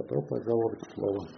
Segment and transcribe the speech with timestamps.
[0.00, 1.28] Добро пожаловать в слово.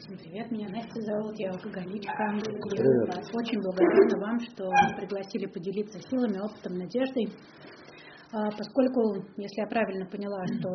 [0.00, 2.12] Всем привет, меня Настя зовут, я алкоголичка.
[2.18, 7.28] Я очень благодарна вам, что пригласили поделиться силами, опытом, надеждой.
[8.32, 10.70] А, Поскольку, если я правильно поняла, что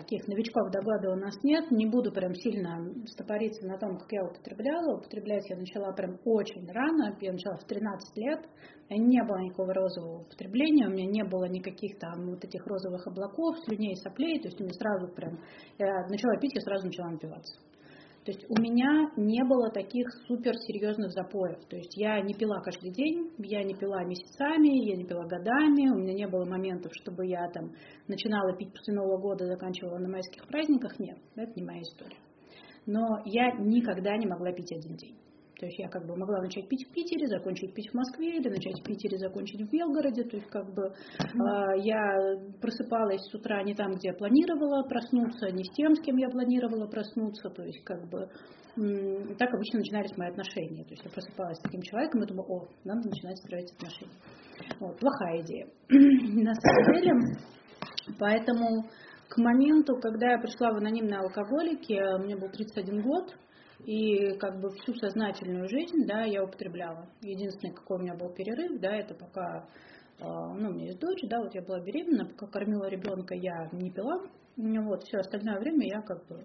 [0.00, 4.24] таких новичков доклада у нас нет, не буду прям сильно стопориться на том, как я
[4.24, 4.98] употребляла.
[4.98, 8.40] Употреблять я начала прям очень рано, я начала в 13 лет.
[8.88, 13.06] Меня не было никакого розового употребления, у меня не было никаких там вот этих розовых
[13.06, 15.38] облаков, слюней, соплей, то есть у меня сразу прям,
[15.78, 17.54] я начала пить, я сразу начала напиваться.
[18.30, 21.58] То есть у меня не было таких супер серьезных запоев.
[21.68, 25.90] То есть я не пила каждый день, я не пила месяцами, я не пила годами,
[25.90, 27.72] у меня не было моментов, чтобы я там
[28.06, 30.96] начинала пить после Нового года, заканчивала на майских праздниках.
[31.00, 32.18] Нет, это не моя история.
[32.86, 35.16] Но я никогда не могла пить один день.
[35.60, 38.48] То есть я как бы могла начать пить в Питере, закончить пить в Москве, или
[38.48, 40.24] начать в Питере, закончить в Белгороде.
[40.24, 42.16] То есть как бы э, я
[42.62, 46.30] просыпалась с утра не там, где я планировала проснуться, не с тем, с кем я
[46.30, 47.50] планировала проснуться.
[47.50, 48.30] То есть как бы
[48.78, 50.82] м, так обычно начинались мои отношения.
[50.84, 54.16] То есть я просыпалась с таким человеком и думаю, о, надо начинать строить отношения.
[54.80, 55.66] Вот, плохая идея.
[55.90, 57.12] На самом деле,
[58.18, 58.88] поэтому
[59.28, 63.36] к моменту, когда я пришла в анонимные алкоголики, мне был 31 год,
[63.86, 67.08] и как бы всю сознательную жизнь, да, я употребляла.
[67.22, 69.66] Единственный, какой у меня был перерыв, да, это пока,
[70.18, 73.68] э, ну, у меня есть дочь, да, вот я была беременна, пока кормила ребенка, я
[73.72, 74.22] не пила,
[74.56, 76.44] вот, все остальное время я как бы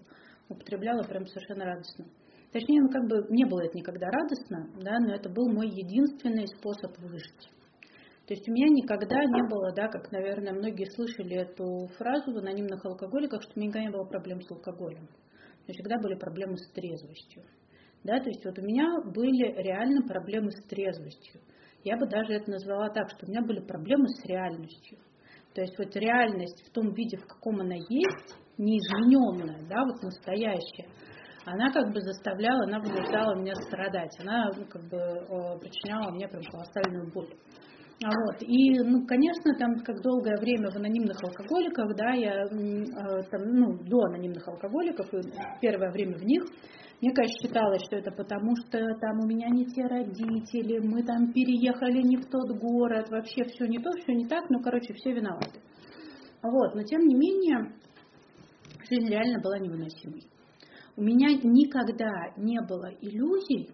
[0.49, 2.05] употребляла прям совершенно радостно.
[2.51, 6.47] Точнее, ну, как бы не было это никогда радостно, да, но это был мой единственный
[6.47, 7.49] способ выжить.
[8.27, 12.37] То есть у меня никогда не было, да, как, наверное, многие слышали эту фразу в
[12.37, 15.07] анонимных алкоголиках, что у меня никогда не было проблем с алкоголем
[15.67, 17.43] но всегда были проблемы с трезвостью.
[18.03, 21.41] Да, то есть вот у меня были реально проблемы с трезвостью.
[21.83, 24.97] Я бы даже это назвала так, что у меня были проблемы с реальностью.
[25.53, 30.87] То есть вот реальность в том виде, в каком она есть, неизмененная, да, вот настоящая,
[31.45, 34.99] она как бы заставляла, она вынуждала меня страдать, она ну, как бы
[35.59, 37.29] причиняла мне прям колоссальную боль.
[38.03, 38.41] А вот.
[38.41, 43.77] И, ну, конечно, там, как долгое время в анонимных алкоголиках, да, я э, там, ну,
[43.83, 45.21] до анонимных алкоголиков, и
[45.61, 46.43] первое время в них,
[47.01, 51.31] мне, конечно, считалось, что это потому, что там у меня не те родители, мы там
[51.31, 55.13] переехали не в тот город, вообще все не то, все не так, ну, короче, все
[55.13, 55.61] виноваты.
[56.41, 57.73] Вот, но тем не менее,
[58.89, 60.23] жизнь реально была невыносимой.
[60.97, 63.69] У меня никогда не было иллюзий,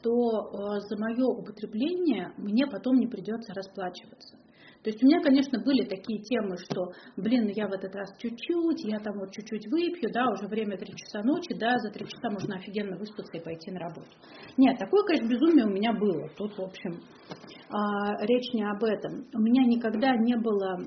[0.00, 4.36] что э, за мое употребление мне потом не придется расплачиваться.
[4.82, 8.82] То есть у меня, конечно, были такие темы, что, блин, я в этот раз чуть-чуть,
[8.84, 12.30] я там вот чуть-чуть выпью, да, уже время 3 часа ночи, да, за 3 часа
[12.30, 14.08] можно офигенно выспаться и пойти на работу.
[14.56, 16.30] Нет, такое, конечно, безумие у меня было.
[16.34, 16.98] Тут, в общем,
[17.68, 19.26] а, речь не об этом.
[19.34, 20.78] У меня никогда не было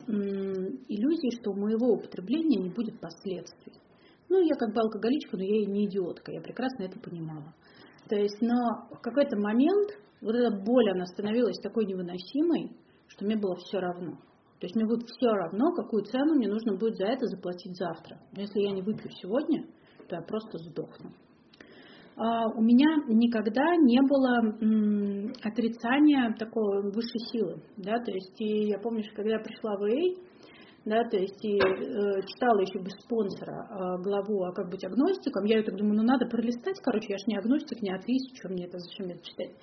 [0.88, 3.74] иллюзий, что у моего употребления не будет последствий.
[4.28, 7.53] Ну, я как бы алкоголичка, но я и не идиотка, я прекрасно это понимала.
[8.09, 9.91] То есть, но в какой-то момент
[10.21, 12.71] вот эта боль, она становилась такой невыносимой,
[13.07, 14.13] что мне было все равно.
[14.59, 18.17] То есть мне будет все равно, какую цену мне нужно будет за это заплатить завтра.
[18.31, 19.65] Но если я не выпью сегодня,
[20.07, 21.11] то я просто сдохну.
[22.15, 27.61] А у меня никогда не было м, отрицания такой высшей силы.
[27.77, 27.97] Да?
[27.99, 30.17] То есть и я помню, что когда я пришла в эй,
[30.85, 35.45] да, то есть и э, читала еще без спонсора э, главу «А как быть агностиком»,
[35.45, 38.49] я ее так думаю, ну надо пролистать, короче, я же не агностик, не атеист, что
[38.49, 39.55] мне это, зачем мне это читать?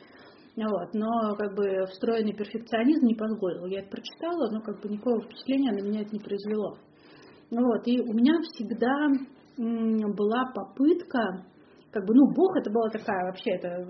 [0.57, 3.67] Вот, но как бы встроенный перфекционизм не позволил.
[3.67, 6.77] Я это прочитала, но как бы никакого впечатления на меня это не произвело.
[7.51, 9.09] Вот, и у меня всегда
[9.57, 11.47] была попытка
[11.93, 13.85] как бы, ну, Бог это была такая вообще, это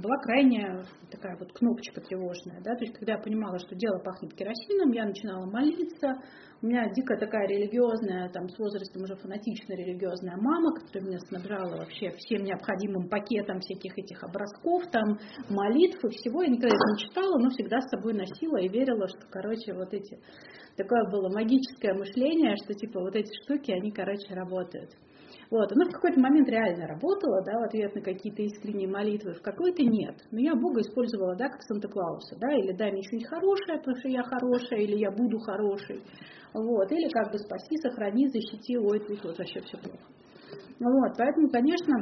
[0.00, 4.32] была крайняя такая вот кнопочка тревожная, да, то есть когда я понимала, что дело пахнет
[4.32, 6.16] керосином, я начинала молиться,
[6.62, 11.76] у меня дикая такая религиозная, там, с возрастом уже фанатично религиозная мама, которая меня снабжала
[11.76, 15.18] вообще всем необходимым пакетом всяких этих образков, там,
[15.50, 19.06] молитв и всего, я никогда это не читала, но всегда с собой носила и верила,
[19.06, 20.18] что, короче, вот эти,
[20.78, 24.90] такое было магическое мышление, что, типа, вот эти штуки, они, короче, работают.
[25.50, 25.72] Вот.
[25.72, 29.82] Оно в какой-то момент реально работало, да, в ответ на какие-то искренние молитвы, в какой-то
[29.82, 30.16] нет.
[30.30, 34.08] Но я Бога использовала, да, как Санта-Клауса, да, или дай мне что-нибудь хорошее, потому что
[34.08, 36.02] я хорошая, или я буду хорошей.
[36.52, 36.90] Вот.
[36.92, 40.04] Или как бы спаси, сохрани, защити, ой, тут вот вообще все плохо.
[40.80, 41.12] Вот.
[41.18, 41.94] Поэтому, конечно,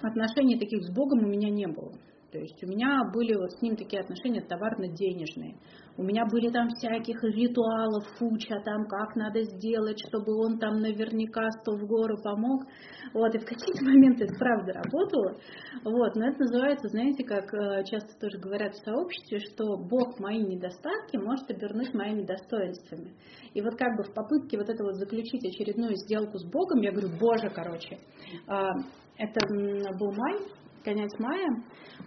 [0.00, 1.92] отношений таких с Богом у меня не было.
[2.30, 5.56] То есть у меня были вот с ним такие отношения товарно-денежные.
[5.96, 11.50] У меня были там всяких ритуалов, фуча, там как надо сделать, чтобы он там наверняка
[11.60, 12.64] сто в гору помог.
[13.14, 15.40] Вот, и в какие-то моменты это правда работало.
[15.84, 20.38] Вот, но это называется, знаете, как э, часто тоже говорят в сообществе, что Бог мои
[20.38, 23.14] недостатки может обернуть моими достоинствами.
[23.54, 26.92] И вот как бы в попытке вот это вот заключить очередную сделку с Богом, я
[26.92, 27.98] говорю, Боже, короче,
[28.46, 28.68] а,
[29.16, 29.40] это
[29.98, 30.38] был май,
[30.84, 31.48] конец мая,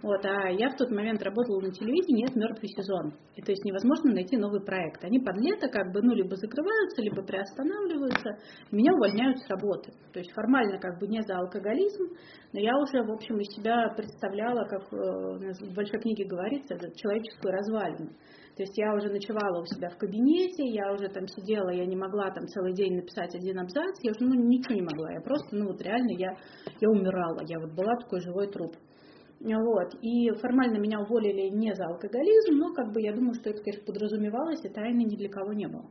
[0.02, 3.14] вот, а я в тот момент работала на телевидении, это мертвый сезон.
[3.36, 5.04] И то есть невозможно найти новый проект.
[5.04, 8.38] Они под лето как бы, ну, либо закрываются, либо приостанавливаются.
[8.70, 9.92] Меня увольняют с работы.
[10.12, 12.04] То есть формально как бы не за алкоголизм,
[12.52, 17.52] но я уже, в общем, из себя представляла, как э, в большой книге говорится, человеческую
[17.52, 18.10] развалину.
[18.56, 21.96] То есть я уже ночевала у себя в кабинете, я уже там сидела, я не
[21.96, 25.56] могла там целый день написать один абзац, я уже ну, ничего не могла, я просто,
[25.56, 26.36] ну вот реально, я,
[26.80, 28.76] я умирала, я вот была такой живой труп.
[29.40, 29.94] Вот.
[30.02, 33.84] И формально меня уволили не за алкоголизм, но как бы я думаю, что это, конечно,
[33.86, 35.90] подразумевалось, и тайны ни для кого не было.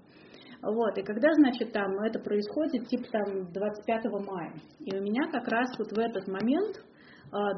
[0.62, 5.48] Вот, и когда, значит, там это происходит, типа там 25 мая, и у меня как
[5.48, 6.86] раз вот в этот момент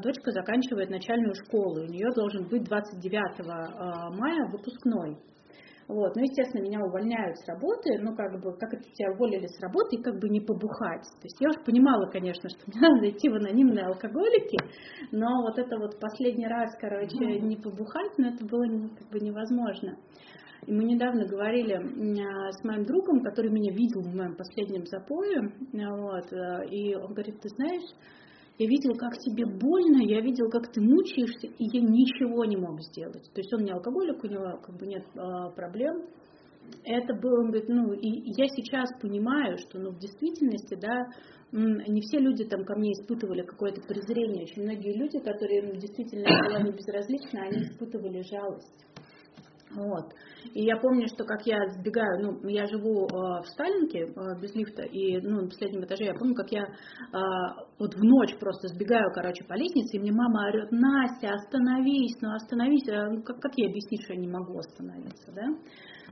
[0.02, 5.18] дочка заканчивает начальную школу, у нее должен быть 29 а, мая выпускной.
[5.86, 6.16] Вот.
[6.16, 9.96] Ну, естественно, меня увольняют с работы, ну, как бы, как это тебя уволили с работы,
[9.96, 11.02] и как бы не побухать.
[11.20, 14.58] То есть я уже понимала, конечно, что мне надо идти в анонимные алкоголики,
[15.12, 18.64] но вот это вот последний раз, короче, не побухать, ну, это было
[18.96, 19.96] как бы невозможно.
[20.66, 25.52] И мы недавно говорили а, с моим другом, который меня видел в моем последнем запое,
[25.72, 27.84] вот, э, и он говорит, ты знаешь,
[28.58, 32.80] я видел, как тебе больно, я видел, как ты мучаешься, и я ничего не мог
[32.82, 33.24] сделать.
[33.34, 36.06] То есть он не алкоголик, у него как бы нет а, проблем.
[36.84, 41.08] Это было, он говорит, ну, и я сейчас понимаю, что, ну, в действительности, да,
[41.52, 44.44] не все люди там ко мне испытывали какое-то презрение.
[44.44, 48.86] Очень многие люди, которые ну, действительно была не безразлична, они испытывали жалость.
[49.74, 50.14] Вот.
[50.52, 54.54] И я помню, что как я сбегаю, ну, я живу э, в Сталинке э, без
[54.54, 56.68] лифта, и ну, на последнем этаже, я помню, как я э,
[57.78, 62.34] вот в ночь просто сбегаю, короче, по лестнице, и мне мама орет, Настя, остановись, ну
[62.34, 65.46] остановись, а, как, как я объяснить, что я не могу остановиться, да?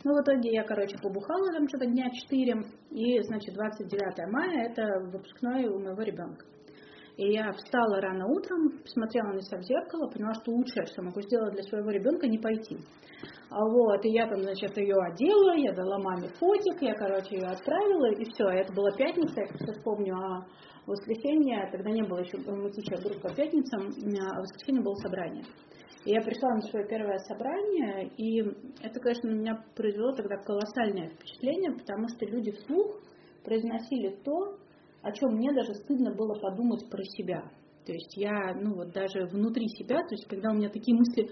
[0.05, 2.55] Ну, в итоге я, короче, побухала там что-то дня 4,
[2.91, 4.83] и, значит, 29 мая это
[5.13, 6.45] выпускной у моего ребенка.
[7.17, 11.21] И я встала рано утром, посмотрела на себя в зеркало, поняла, что лучшее, что могу
[11.21, 12.79] сделать для своего ребенка, не пойти.
[13.55, 17.49] А вот, и я там, значит, ее одела, я дала маме фотик, я, короче, ее
[17.49, 18.45] отправила, и все.
[18.49, 20.47] Это была пятница, я сейчас помню, а
[20.87, 25.45] воскресенье, тогда не было еще мутичая группа пятницам, а воскресенье было собрание.
[26.07, 28.41] И я пришла на свое первое собрание, и
[28.83, 33.01] это, конечно, на меня произвело тогда колоссальное впечатление, потому что люди вслух
[33.45, 34.57] произносили то,
[35.03, 37.43] о чем мне даже стыдно было подумать про себя.
[37.85, 41.29] То есть я, ну вот даже внутри себя, то есть когда у меня такие мысли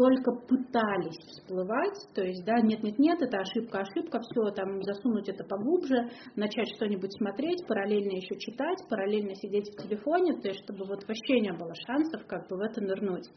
[0.00, 6.08] только пытались всплывать, то есть, да, нет-нет-нет, это ошибка, ошибка, все, там, засунуть это поглубже,
[6.36, 11.40] начать что-нибудь смотреть, параллельно еще читать, параллельно сидеть в телефоне, то есть, чтобы вот вообще
[11.40, 13.28] не было шансов как бы в это нырнуть.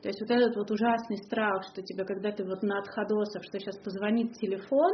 [0.00, 3.58] То есть вот этот вот ужасный страх, что тебе, когда ты вот на отходосах, что
[3.58, 4.92] сейчас позвонит телефон,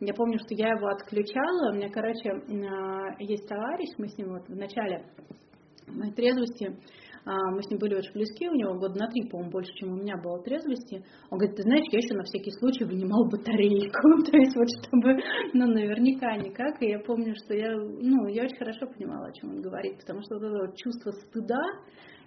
[0.00, 4.32] я помню, что я его отключала, у меня, короче, а, есть товарищ, мы с ним
[4.32, 5.04] вот в начале
[5.88, 6.78] моей трезвости,
[7.26, 9.96] мы с ним были очень близки, у него года на три, по-моему, больше, чем у
[9.96, 11.04] меня было трезвости.
[11.30, 15.18] Он говорит, ты знаешь, я еще на всякий случай вынимал батарейку, то есть вот чтобы,
[15.52, 16.80] ну, наверняка никак.
[16.80, 20.22] И я помню, что я, ну, я очень хорошо понимала, о чем он говорит, потому
[20.22, 21.62] что вот это вот чувство стыда,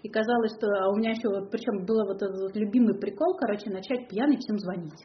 [0.04, 3.36] и казалось, что а у меня еще, вот, причем был вот этот вот любимый прикол,
[3.38, 5.00] короче, начать пьяный всем звонить.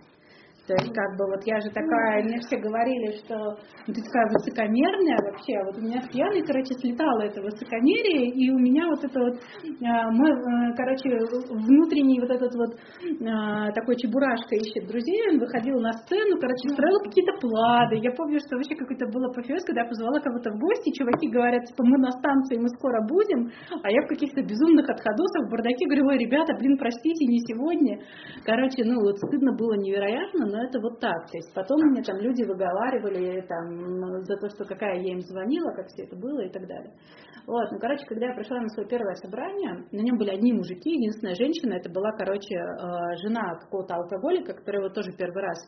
[0.67, 3.37] То есть, как бы, вот я же такая, мне все говорили, что
[3.85, 5.61] ну, ты такая высокомерная вообще.
[5.61, 9.37] Вот у меня с пьяной, короче, слетало это высокомерие, и у меня вот это вот,
[9.85, 11.21] а, мой, а, короче,
[11.53, 12.81] внутренний вот этот вот
[13.29, 18.01] а, такой чебурашка ищет друзей, он выходил на сцену, короче, строил какие-то планы.
[18.01, 21.69] Я помню, что вообще какой-то был апофеоз, когда я позвала кого-то в гости, чуваки говорят,
[21.69, 25.85] типа, мы на станции, мы скоро будем, а я в каких-то безумных отходосах в бардаке
[25.85, 28.01] говорю, ой, ребята, блин, простите, не сегодня.
[28.49, 31.27] Короче, ну вот стыдно было невероятно, но это вот так.
[31.31, 35.73] То есть потом мне там люди выговаривали там, за то, что какая я им звонила,
[35.73, 36.95] как все это было и так далее.
[37.47, 40.91] Вот, ну, короче, когда я пришла на свое первое собрание, на нем были одни мужики,
[40.91, 45.59] единственная женщина, это была, короче, э, жена какого-то алкоголика, которая его тоже первый раз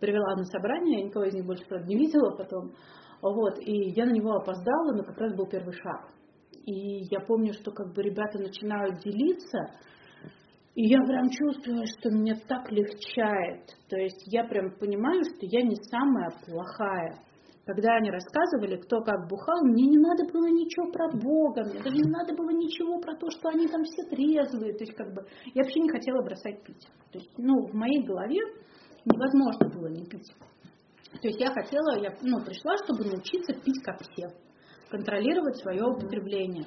[0.00, 2.72] привела на собрание, я никого из них больше, правда, не видела потом.
[3.22, 6.10] Вот, и я на него опоздала, но как раз был первый шаг.
[6.66, 9.58] И я помню, что как бы ребята начинают делиться,
[10.74, 13.66] и я прям чувствую, что мне так легчает.
[13.88, 17.18] То есть я прям понимаю, что я не самая плохая.
[17.64, 21.96] когда они рассказывали, кто как бухал, мне не надо было ничего про Бога, мне даже
[21.96, 24.72] не надо было ничего про то, что они там все трезвые.
[24.72, 25.24] То есть, как бы,
[25.54, 26.88] я вообще не хотела бросать пить.
[27.12, 28.40] То есть, ну, в моей голове
[29.04, 30.32] невозможно было не пить.
[31.20, 34.28] То есть я хотела, я ну, пришла, чтобы научиться пить как все,
[34.90, 36.66] контролировать свое употребление.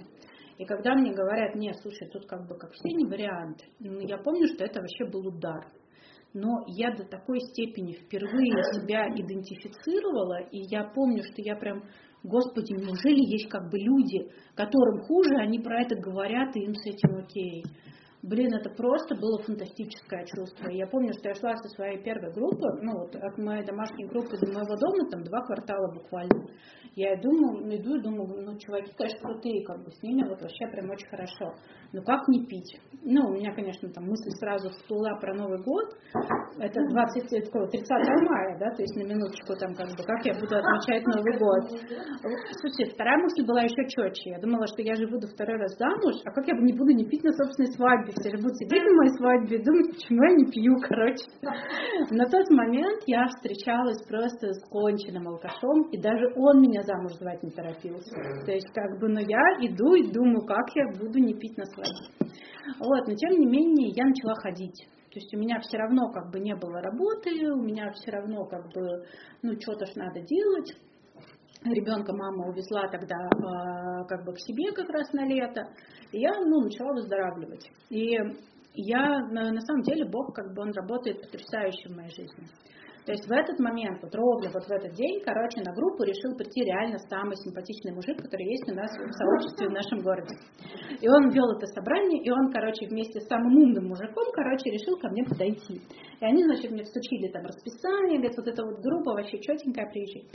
[0.58, 4.48] И когда мне говорят, нет, слушай, тут как бы как все не вариант, я помню,
[4.48, 5.66] что это вообще был удар
[6.36, 11.84] но я до такой степени впервые себя идентифицировала, и я помню, что я прям,
[12.24, 16.86] господи, неужели есть как бы люди, которым хуже, они про это говорят, и им с
[16.86, 17.64] этим окей.
[18.22, 20.70] Блин, это просто было фантастическое чувство.
[20.70, 24.36] Я помню, что я шла со своей первой группы, ну вот от моей домашней группы
[24.36, 26.50] до моего дома, там два квартала буквально.
[26.96, 30.66] Я думаю, иду и думаю, ну, чуваки, конечно, крутые, как бы с ними вот вообще
[30.72, 31.52] прям очень хорошо.
[31.92, 32.80] Но как не пить?
[33.04, 35.92] Ну, у меня, конечно, там мысль сразу всплыла про Новый год.
[36.58, 40.56] Это 20, 30 мая, да, то есть на минуточку там как бы, как я буду
[40.56, 41.68] отмечать Новый год.
[42.64, 44.32] Слушайте, вторая мысль была еще четче.
[44.32, 47.04] Я думала, что я же буду второй раз замуж, а как я не буду не
[47.04, 48.14] пить на собственной свадьбе?
[48.16, 51.28] Все же будут сидеть на моей свадьбе и думать, почему я не пью, короче.
[52.16, 57.44] На тот момент я встречалась просто с конченным алкашом, и даже он меня замуж звать
[57.44, 58.16] не торопился.
[58.46, 61.66] То есть, как бы, но я иду и думаю, как я буду не пить на
[61.66, 62.32] свадьбе.
[62.80, 64.88] Вот, но тем не менее я начала ходить.
[65.12, 68.46] То есть у меня все равно как бы не было работы, у меня все равно
[68.46, 69.06] как бы,
[69.44, 70.76] ну, что-то ж надо делать.
[71.64, 75.62] Ребенка мама увезла тогда э, как бы к себе как раз на лето,
[76.12, 77.66] и я, ну, начала выздоравливать.
[77.90, 78.18] И
[78.74, 82.48] я, на, на самом деле, Бог, как бы, он работает потрясающе в моей жизни.
[83.06, 86.36] То есть в этот момент, вот ровно вот в этот день, короче, на группу решил
[86.36, 90.34] прийти реально самый симпатичный мужик, который есть у нас в сообществе в нашем городе.
[91.00, 94.98] И он вел это собрание, и он, короче, вместе с самым умным мужиком, короче, решил
[94.98, 95.82] ко мне подойти.
[96.22, 100.28] И они, значит, мне встучили там расписание, говорят, вот эта вот группа вообще четенькая, приезжай.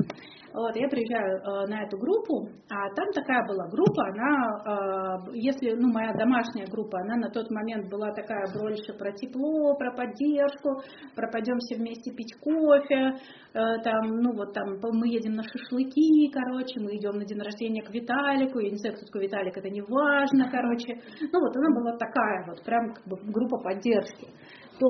[0.52, 5.72] Вот, я приезжаю э, на эту группу, а там такая была группа, она, э, если,
[5.72, 10.82] ну, моя домашняя группа, она на тот момент была такая больше про тепло, про поддержку,
[11.14, 13.14] про пойдем все вместе пить кофе,
[13.54, 17.82] э, там, ну, вот там мы едем на шашлыки, короче, мы идем на день рождения
[17.82, 20.98] к Виталику, я не знаю, кто такой Виталик, это не важно, короче.
[21.32, 24.26] Ну, вот она была такая вот, прям как бы группа поддержки
[24.80, 24.88] то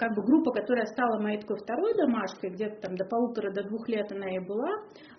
[0.00, 3.86] как бы группа, которая стала моей такой второй домашкой, где-то там до полутора, до двух
[3.88, 4.70] лет она и была,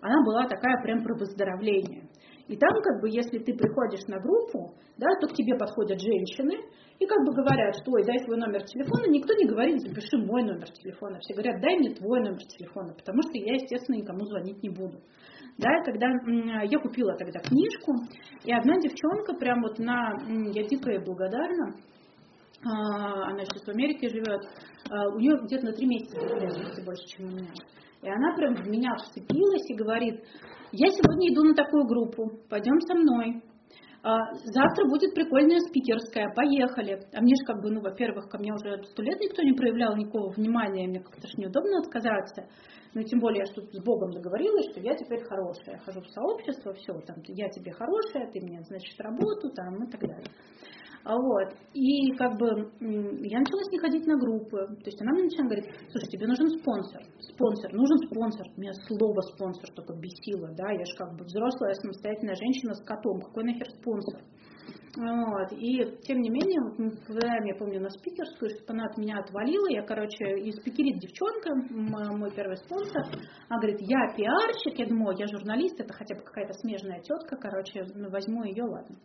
[0.02, 2.10] она была такая прям про выздоровление.
[2.48, 6.58] И там, как бы, если ты приходишь на группу, да, то к тебе подходят женщины
[7.00, 9.08] и как бы говорят, что, ой, дай свой номер телефона.
[9.08, 11.20] Никто не говорит, запиши мой номер телефона.
[11.20, 14.98] Все говорят, дай мне твой номер телефона, потому что я, естественно, никому звонить не буду.
[15.58, 16.08] Да, когда
[16.64, 17.94] я купила тогда книжку,
[18.44, 21.76] и одна девчонка прям вот на, я дико ей благодарна,
[22.64, 24.42] она сейчас в Америке живет,
[24.90, 26.20] а, у нее где-то на три месяца
[26.86, 27.52] больше, чем у меня.
[28.02, 30.24] И она прям в меня вцепилась и говорит,
[30.72, 33.42] я сегодня иду на такую группу, пойдем со мной.
[34.04, 37.00] А, завтра будет прикольная спикерская, поехали.
[37.14, 39.96] А мне же как бы, ну, во-первых, ко мне уже сто лет никто не проявлял
[39.96, 42.48] никакого внимания, мне как-то же неудобно отказаться.
[42.94, 45.76] Ну, тем более, я что с Богом договорилась, что я теперь хорошая.
[45.76, 49.92] Я хожу в сообщество, все, там, я тебе хорошая, ты мне, значит, работу, там, и
[49.92, 50.32] так далее.
[51.04, 51.54] А вот.
[51.74, 52.48] И как бы
[52.80, 54.68] я начала с ней ходить на группы.
[54.68, 57.02] То есть она мне начала говорить, слушай, тебе нужен спонсор.
[57.20, 58.48] Спонсор, нужен спонсор.
[58.58, 63.22] Меня слово спонсор только бесило, да, я же как бы взрослая самостоятельная женщина с котом.
[63.22, 64.22] Какой нахер спонсор?
[64.98, 65.54] Вот.
[65.54, 66.78] И тем не менее, вот
[67.08, 69.68] выбираем, я помню, на спикерскую, чтобы она от меня отвалила.
[69.70, 73.04] Я, короче, и спикерит девчонка, мой первый спонсор.
[73.48, 74.78] Она говорит, я пиарщик.
[74.78, 78.98] Я думаю, я журналист, это хотя бы какая-то смежная тетка, короче, ну, возьму ее, ладно.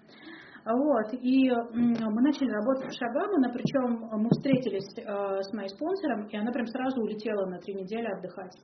[0.66, 6.36] Вот, и мы начали работать в Шагамана, причем мы встретились э, с моим спонсором, и
[6.36, 8.58] она прям сразу улетела на три недели отдыхать.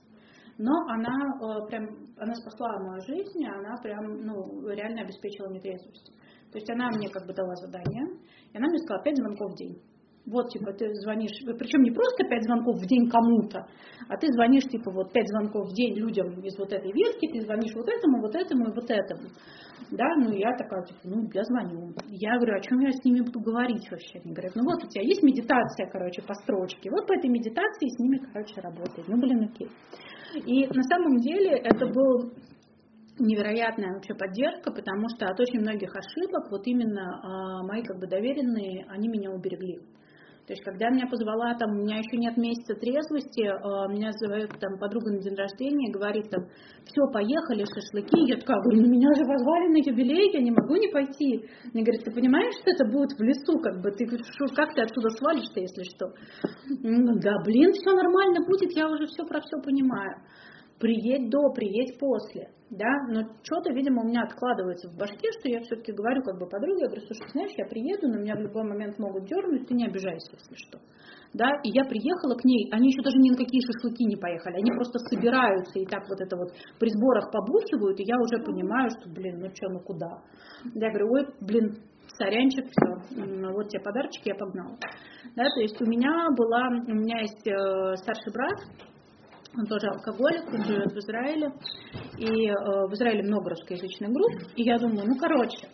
[0.59, 1.87] Но она э, прям,
[2.19, 6.13] она спасла мою жизнь, она прям, ну, реально обеспечила мне трезвость.
[6.51, 8.19] То есть она мне как бы дала задание,
[8.53, 9.81] и она мне сказала пять звонков в день.
[10.25, 13.67] Вот, типа, ты звонишь, причем не просто пять звонков в день кому-то,
[14.09, 17.41] а ты звонишь, типа, вот пять звонков в день людям из вот этой ветки, ты
[17.41, 19.29] звонишь вот этому, вот этому и вот этому.
[19.91, 21.93] Да, ну я такая, типа, ну я звоню.
[22.09, 24.21] Я говорю, о чем я с ними буду говорить вообще?
[24.25, 26.89] Они говорят, ну вот у тебя есть медитация, короче, по строчке.
[26.91, 29.09] Вот по этой медитации с ними, короче, работает.
[29.09, 29.69] Ну, блин, окей.
[30.47, 32.33] И на самом деле это был
[33.19, 38.07] невероятная вообще поддержка, потому что от очень многих ошибок вот именно а, мои как бы
[38.07, 39.81] доверенные, они меня уберегли.
[40.47, 44.51] То есть, когда меня позвала, там, у меня еще нет месяца трезвости, э, меня зовет
[44.59, 46.45] там подруга на день рождения, говорит там,
[46.85, 48.27] все, поехали, шашлыки.
[48.27, 51.47] Я такая, говорю, ну меня же позвали на юбилей, я не могу не пойти.
[51.73, 55.11] Мне говорит, ты понимаешь, что это будет в лесу, как бы, ты как ты отсюда
[55.11, 56.11] свалишься, если что?
[56.83, 60.17] Ну, да, блин, все нормально будет, я уже все про все понимаю.
[60.83, 65.61] Приедь до, приедь после, да, но что-то, видимо, у меня откладывается в башке, что я
[65.61, 68.65] все-таки говорю как бы подруге, я говорю, слушай, знаешь, я приеду, но меня в любой
[68.65, 70.81] момент могут дернуть, ты не обижайся, если что.
[71.35, 74.59] Да, и я приехала к ней, они еще даже ни на какие шашлыки не поехали,
[74.59, 78.91] они просто собираются и так вот это вот при сборах побухивают, и я уже понимаю,
[78.91, 80.19] что, блин, ну что, ну куда.
[80.75, 81.79] Я говорю, ой, блин,
[82.19, 82.91] сорянчик, все,
[83.55, 84.77] вот тебе подарочки, я погнала.
[85.37, 88.59] Да, то есть у меня была, у меня есть э, старший брат,
[89.57, 91.53] он тоже алкоголик, он живет в Израиле,
[92.19, 92.55] и э,
[92.89, 95.69] в Израиле много русскоязычных групп, и я думаю, ну короче,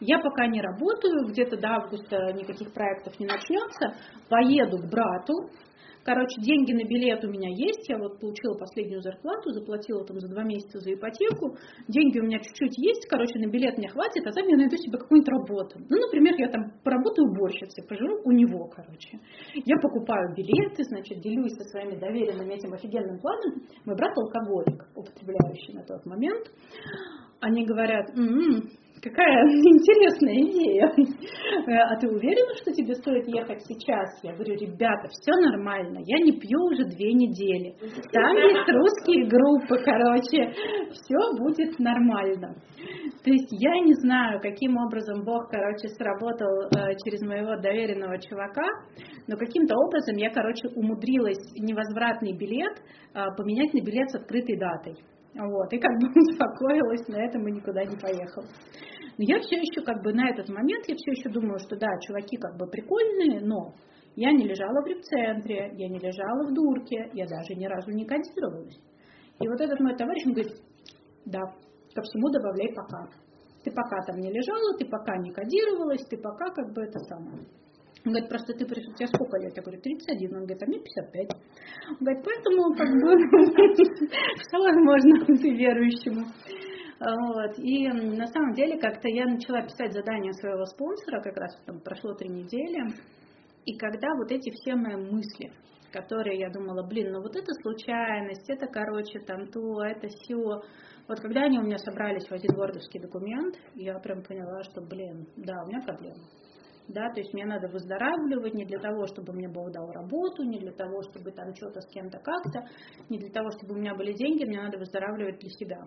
[0.00, 3.94] я пока не работаю, где-то до августа никаких проектов не начнется,
[4.28, 5.50] поеду к брату,
[6.04, 10.28] Короче, деньги на билет у меня есть, я вот получила последнюю зарплату, заплатила там за
[10.28, 11.56] два месяца за ипотеку,
[11.88, 14.98] деньги у меня чуть-чуть есть, короче, на билет мне хватит, а там я найду себе
[14.98, 15.78] какую-нибудь работу.
[15.88, 19.20] Ну, например, я там поработаю уборщицей, поживу у него, короче.
[19.54, 23.62] Я покупаю билеты, значит, делюсь со своими доверенными этим офигенным планом.
[23.84, 26.50] Мой брат алкоголик, употребляющий на тот момент.
[27.40, 28.68] Они говорят, м-м,
[29.02, 30.92] Какая интересная идея.
[31.88, 34.20] А ты уверена, что тебе стоит ехать сейчас?
[34.22, 36.00] Я говорю, ребята, все нормально.
[36.04, 37.74] Я не пью уже две недели.
[38.12, 40.52] Там есть русские группы, короче.
[40.92, 42.54] Все будет нормально.
[43.24, 48.66] То есть я не знаю, каким образом Бог, короче, сработал э, через моего доверенного чувака,
[49.26, 52.78] но каким-то образом я, короче, умудрилась невозвратный билет
[53.14, 54.96] э, поменять на билет с открытой датой.
[55.34, 58.46] Вот, и как бы успокоилась на этом и никуда не поехала.
[59.20, 61.88] Но я все еще как бы на этот момент, я все еще думаю, что да,
[62.00, 63.74] чуваки как бы прикольные, но
[64.16, 68.06] я не лежала в репцентре, я не лежала в дурке, я даже ни разу не
[68.06, 68.80] кодировалась.
[69.38, 70.56] И вот этот мой товарищ, он говорит,
[71.26, 71.40] да,
[71.94, 73.12] ко всему добавляй пока.
[73.62, 77.44] Ты пока там не лежала, ты пока не кодировалась, ты пока как бы это самое.
[78.06, 79.52] Он говорит, просто ты пришел, тебе сколько лет?
[79.54, 80.32] Я говорю, 31.
[80.32, 81.28] Он говорит, а мне 55.
[81.90, 83.10] Он говорит, поэтому как бы
[84.48, 86.24] что возможно ты верующему.
[87.00, 87.58] Вот.
[87.58, 92.14] И на самом деле как-то я начала писать задание своего спонсора, как раз там прошло
[92.14, 92.94] три недели.
[93.64, 95.50] И когда вот эти все мои мысли,
[95.92, 100.36] которые я думала, блин, ну вот это случайность, это, короче, там то, это все.
[101.08, 105.26] Вот когда они у меня собрались в один вордовский документ, я прям поняла, что, блин,
[105.36, 106.22] да, у меня проблема
[106.92, 110.58] да, то есть мне надо выздоравливать не для того, чтобы мне Бог дал работу, не
[110.58, 112.64] для того, чтобы там что-то с кем-то как-то,
[113.08, 115.78] не для того, чтобы у меня были деньги, мне надо выздоравливать для себя.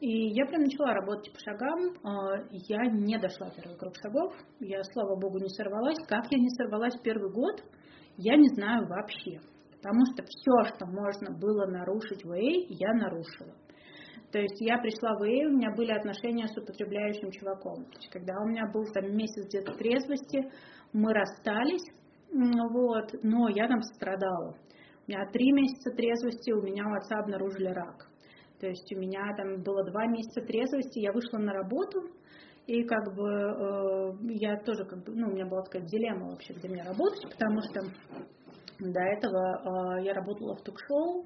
[0.00, 4.82] И я прям начала работать по шагам, а, я не дошла первый круг шагов, я,
[4.84, 5.98] слава богу, не сорвалась.
[6.06, 7.64] Как я не сорвалась первый год,
[8.16, 9.40] я не знаю вообще.
[9.72, 13.54] Потому что все, что можно было нарушить в эй, я нарушила.
[14.30, 17.84] То есть я пришла в эй, у меня были отношения с употребляющим чуваком.
[17.86, 20.50] То есть когда у меня был там месяц где-то трезвости,
[20.92, 21.86] мы расстались,
[22.30, 24.54] вот, но я там страдала.
[25.06, 28.07] У меня три месяца трезвости, у меня у отца обнаружили рак.
[28.60, 32.02] То есть у меня там было два месяца трезвости, я вышла на работу,
[32.66, 36.54] и как бы э, я тоже, как бы, ну, у меня была такая дилемма вообще,
[36.54, 37.80] где мне работать, потому что
[38.80, 41.24] до этого э, я работала в ток-шоу,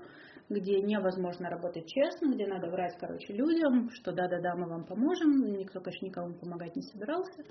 [0.49, 5.81] где невозможно работать честно, где надо врать, короче, людям, что да-да-да, мы вам поможем, никто,
[5.81, 7.42] конечно, никому помогать не собирался.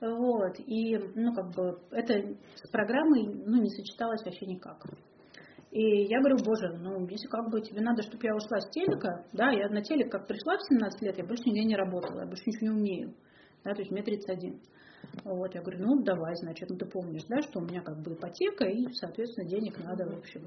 [0.00, 4.84] Вот, и, ну, как бы, это с программой, ну, не сочеталось вообще никак.
[5.76, 9.26] И я говорю, боже, ну, если как бы тебе надо, чтобы я ушла с телека,
[9.34, 12.26] да, я на телек как пришла в 17 лет, я больше нигде не работала, я
[12.26, 13.14] больше ничего не умею,
[13.62, 14.58] да, то есть мне 31.
[15.24, 18.14] Вот, я говорю, ну давай, значит, ну ты помнишь, да, что у меня как бы
[18.14, 20.42] ипотека, и, соответственно, денег надо, в общем.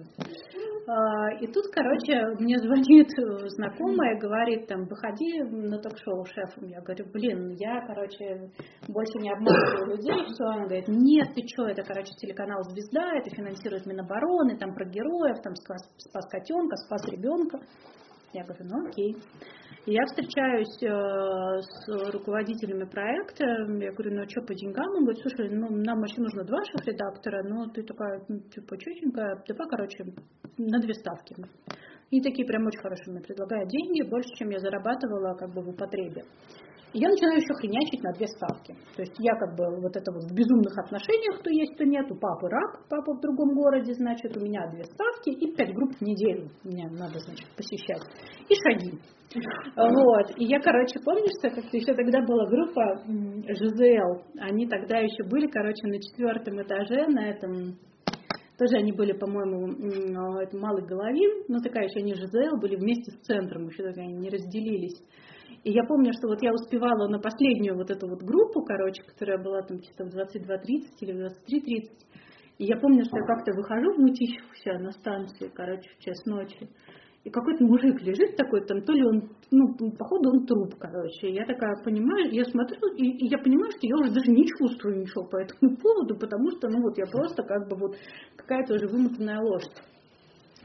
[0.88, 3.10] А, и тут, короче, мне звонит
[3.58, 6.67] знакомая, говорит, там, выходи на ток-шоу шефом.
[6.67, 8.52] Я говорю, блин, я, короче,
[8.88, 10.43] больше не обманываю людей, все.
[10.45, 15.41] Он говорит, нет, ты что, это, короче, телеканал «Звезда», это финансирует Минобороны, там про героев,
[15.43, 17.60] там спас, спас котенка, спас ребенка.
[18.34, 19.15] Я говорю, ну окей.
[19.91, 24.86] Я встречаюсь э, с руководителями проекта, я говорю, ну а что по деньгам?
[24.86, 29.43] Он говорит, слушай, ну нам вообще нужно два шеф-редактора, но ты такая, ну, типа, чутенькая,
[29.47, 30.06] давай, короче,
[30.60, 31.36] на две ставки.
[32.12, 35.69] И такие прям очень хорошие мне предлагают деньги, больше, чем я зарабатывала как бы в
[35.69, 36.21] употребе.
[36.93, 38.73] И я начинаю еще хренячить на две ставки.
[38.95, 42.10] То есть я как бы вот это вот в безумных отношениях, то есть, то нет.
[42.10, 45.93] У папы рак, папа в другом городе, значит, у меня две ставки и пять групп
[45.93, 46.49] в неделю.
[46.63, 48.02] Мне надо, значит, посещать.
[48.49, 48.97] И шаги.
[49.75, 50.34] Вот.
[50.38, 53.04] И я, короче, помню, что как-то еще тогда была группа
[53.54, 54.41] ЖЗЛ.
[54.41, 57.78] Они тогда еще были, короче, на четвертом этаже, на этом
[58.58, 59.67] тоже они были, по-моему,
[60.60, 64.30] Малый Головин, но такая еще они ЖЗЛ, были вместе с центром, еще такая, они не
[64.30, 65.02] разделились.
[65.63, 69.38] И я помню, что вот я успевала на последнюю вот эту вот группу, короче, которая
[69.38, 70.63] была там часов 22.30
[71.02, 72.10] или 23.30.
[72.60, 76.26] И я помню, что я как-то выхожу в мутищу вся на станции, короче, в час
[76.26, 76.69] ночи.
[77.24, 81.30] и какой-то мужик лежит такой, там, то ли он, ну, походу он труп, короче.
[81.30, 85.02] Я такая понимаю, я смотрю, и, и я понимаю, что я уже даже не чувствую
[85.02, 87.95] ничего по этому поводу, потому что, ну, вот я просто как бы вот
[88.36, 89.76] какая-то уже вымотанная лошадь.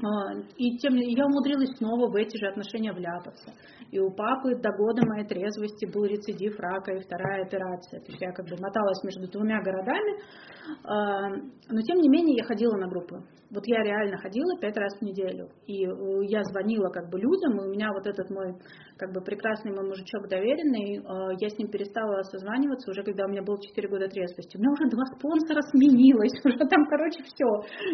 [0.03, 3.53] А, и тем я умудрилась снова в эти же отношения вляпаться.
[3.91, 8.01] И у папы до года моей трезвости был рецидив рака и вторая операция.
[8.01, 10.21] То есть я как бы моталась между двумя городами.
[10.85, 13.23] А, но тем не менее я ходила на группы.
[13.55, 15.49] Вот я реально ходила пять раз в неделю.
[15.67, 15.91] И э,
[16.27, 18.55] я звонила как бы людям, и у меня вот этот мой
[18.97, 23.29] как бы прекрасный мой мужичок доверенный, э, я с ним перестала созваниваться уже, когда у
[23.29, 24.57] меня было 4 года трезвости.
[24.57, 27.47] У меня уже два спонсора сменилось, уже там, короче, все.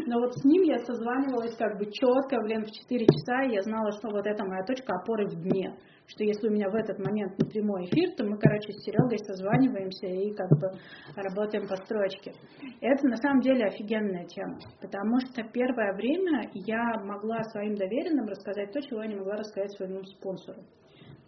[0.06, 3.90] Но вот с ним я созванивалась как бы четко, блин, в 4 часа, я знала,
[3.92, 5.76] что вот это моя точка опоры в дне
[6.10, 10.06] что если у меня в этот момент прямой эфир, то мы, короче, с Серегой созваниваемся
[10.06, 10.70] и как бы
[11.14, 12.32] работаем по строчке.
[12.80, 18.72] Это на самом деле офигенная тема, потому что первое время я могла своим доверенным рассказать
[18.72, 20.62] то, чего я не могла рассказать своему спонсору.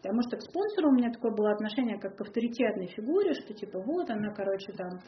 [0.03, 3.81] Потому что к спонсору у меня такое было отношение как к авторитетной фигуре, что типа
[3.81, 4.99] вот она, короче, там,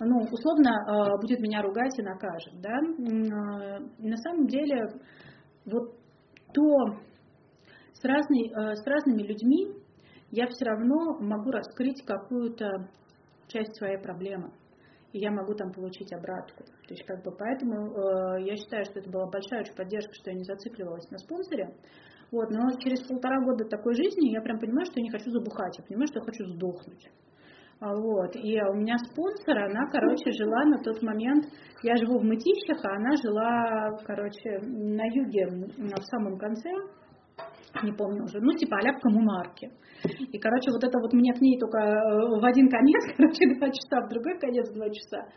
[0.00, 2.76] ну, условно э, будет меня ругать и накажет, да.
[2.80, 4.88] Э, на самом деле,
[5.66, 5.94] вот
[6.52, 6.64] то,
[7.92, 9.68] с, разной, э, с разными людьми
[10.32, 12.88] я все равно могу раскрыть какую-то
[13.46, 14.50] часть своей проблемы.
[15.12, 16.64] И я могу там получить обратку.
[16.64, 20.30] То есть, как бы, поэтому э, я считаю, что это была большая очень поддержка, что
[20.30, 21.74] я не зацикливалась на спонсоре.
[22.32, 25.78] Вот, но через полтора года такой жизни я прям понимаю, что я не хочу забухать,
[25.78, 27.10] я понимаю, что я хочу сдохнуть.
[27.80, 28.36] А, вот.
[28.36, 31.46] И у меня спонсор, она, короче, жила на тот момент,
[31.82, 36.70] я живу в Мытищах, а она жила, короче, на юге, в самом конце,
[37.82, 39.70] не помню уже, ну, типа а в коммунарке.
[40.32, 43.68] И, короче, вот это вот мне к ней только э, в один конец, короче, два
[43.68, 45.28] часа, в другой конец два часа.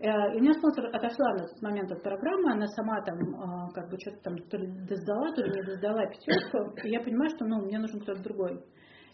[0.00, 3.72] Э, и у меня спонсор отошла на тот момент от программы, она сама там э,
[3.74, 7.30] как бы что-то там то ли сдала, то ли не сдала пятерку, и я понимаю,
[7.30, 8.62] что ну, мне нужен кто-то другой.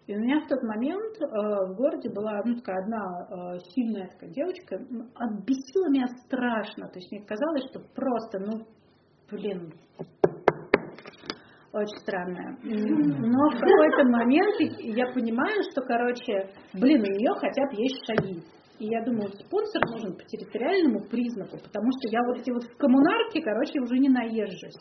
[0.07, 4.31] И у меня в тот момент э, в городе была ну, такая одна сильная такая
[4.31, 4.77] девочка,
[5.15, 8.67] отбесила меня страшно, то есть мне казалось, что просто, ну,
[9.31, 9.73] блин,
[11.73, 12.57] очень странная.
[12.63, 18.43] Но в какой-то момент я понимаю, что, короче, блин, у нее хотя бы есть шаги.
[18.79, 22.77] И я думаю, спонсор нужен по территориальному признаку, потому что я вот эти вот в
[22.77, 24.79] коммунарке, короче, уже не наезжусь.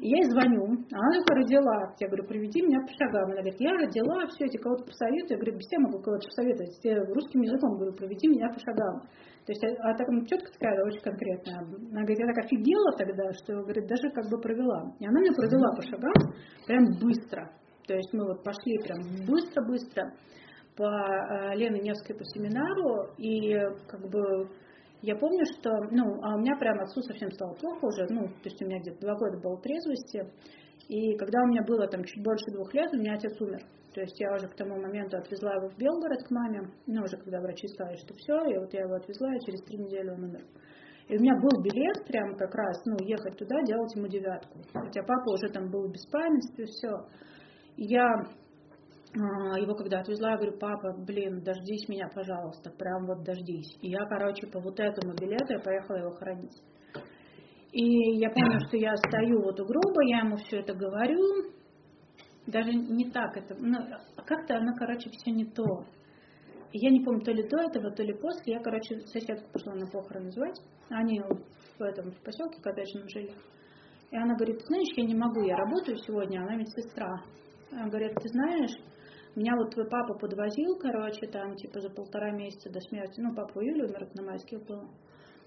[0.00, 1.94] И я ей звоню, она только родила.
[1.98, 3.24] Я говорю, приведи меня по шагам.
[3.24, 5.30] Она говорит, я родила, все, эти кого-то посоветую.
[5.30, 7.14] Я говорю, без тебя могу кого-то посоветовать.
[7.14, 9.02] Русским языком говорю, приведи меня по шагам.
[9.44, 11.58] То есть, а, а так четко такая, очень конкретная.
[11.58, 14.94] Она говорит, я так офигела тогда, что, говорит, даже как бы провела.
[15.00, 16.34] И она меня провела по шагам
[16.66, 17.50] прям быстро.
[17.86, 20.12] То есть мы вот пошли прям быстро-быстро
[20.76, 23.52] по э, Лене Невской по семинару, и
[23.88, 24.48] как бы
[25.02, 28.48] я помню, что, ну, а у меня прям отцу совсем стало плохо уже, ну, то
[28.48, 30.30] есть у меня где-то два года было трезвости,
[30.88, 33.60] и когда у меня было там чуть больше двух лет, у меня отец умер.
[33.94, 37.16] То есть я уже к тому моменту отвезла его в Белгород к маме, ну, уже
[37.18, 40.24] когда врачи сказали, что все, и вот я его отвезла, и через три недели он
[40.24, 40.44] умер.
[41.08, 44.60] И у меня был билет прям как раз, ну, ехать туда, делать ему девятку.
[44.72, 46.88] Хотя папа уже там был в беспамятстве, все.
[47.76, 48.06] Я
[49.14, 53.76] его когда отвезла, я говорю, папа, блин, дождись меня, пожалуйста, прям вот дождись.
[53.82, 56.62] И я, короче, по вот этому билету я поехала его хоронить.
[57.72, 61.52] И я помню, что я стою вот у гроба, я ему все это говорю,
[62.46, 63.78] даже не так это, ну,
[64.16, 65.64] как-то она, короче, все не то.
[66.72, 69.86] Я не помню, то ли до этого, то ли после, я, короче, соседку пошла на
[69.86, 73.34] похороны звать, они в этом в поселке коттеджном жили.
[74.10, 77.22] И она говорит, знаешь, я не могу, я работаю сегодня, она медсестра.
[77.70, 78.72] Она говорит, ты знаешь,
[79.34, 83.20] меня вот твой папа подвозил, короче, там, типа, за полтора месяца до смерти.
[83.20, 84.90] Ну, папа в июле умер, на майских был.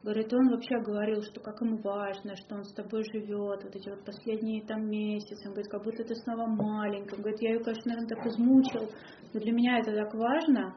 [0.03, 3.89] Говорит, он вообще говорил, что как ему важно, что он с тобой живет, вот эти
[3.89, 5.47] вот последние там месяцы.
[5.47, 7.15] Он говорит, как будто ты снова маленькая.
[7.15, 8.89] Он говорит, я ее, конечно, наверное, так измучил,
[9.33, 10.75] но для меня это так важно.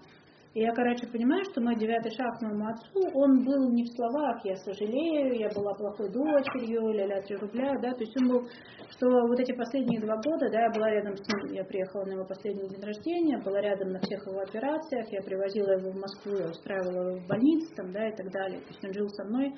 [0.59, 4.45] И я, короче, понимаю, что мой девятый шаг моему отцу, он был не в словах,
[4.45, 8.43] я сожалею, я была плохой дочерью, ля-ля, три рубля, да, то есть он был,
[8.91, 12.15] что вот эти последние два года, да, я была рядом с ним, я приехала на
[12.15, 16.33] его последний день рождения, была рядом на всех его операциях, я привозила его в Москву,
[16.37, 19.25] я устраивала его в больнице, там, да, и так далее, то есть он жил со
[19.27, 19.55] мной,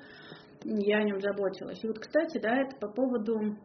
[0.65, 1.83] я о нем заботилась.
[1.83, 3.57] И вот, кстати, да, это по поводу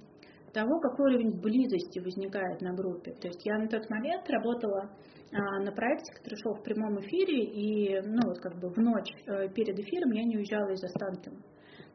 [0.56, 3.12] того, какой уровень близости возникает на группе.
[3.20, 4.90] То есть я на тот момент работала
[5.34, 9.12] а, на проекте, который шел в прямом эфире, и ну, вот как бы в ночь
[9.28, 11.42] э, перед эфиром я не уезжала из Останкина.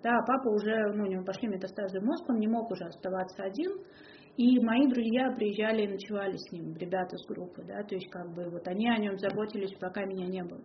[0.02, 3.42] Да, папа уже, ну, у него пошли метастазы в мозг, он не мог уже оставаться
[3.42, 3.72] один,
[4.36, 8.28] и мои друзья приезжали и ночевали с ним, ребята с группы, да, то есть как
[8.34, 10.60] бы вот они о нем заботились, пока меня не было.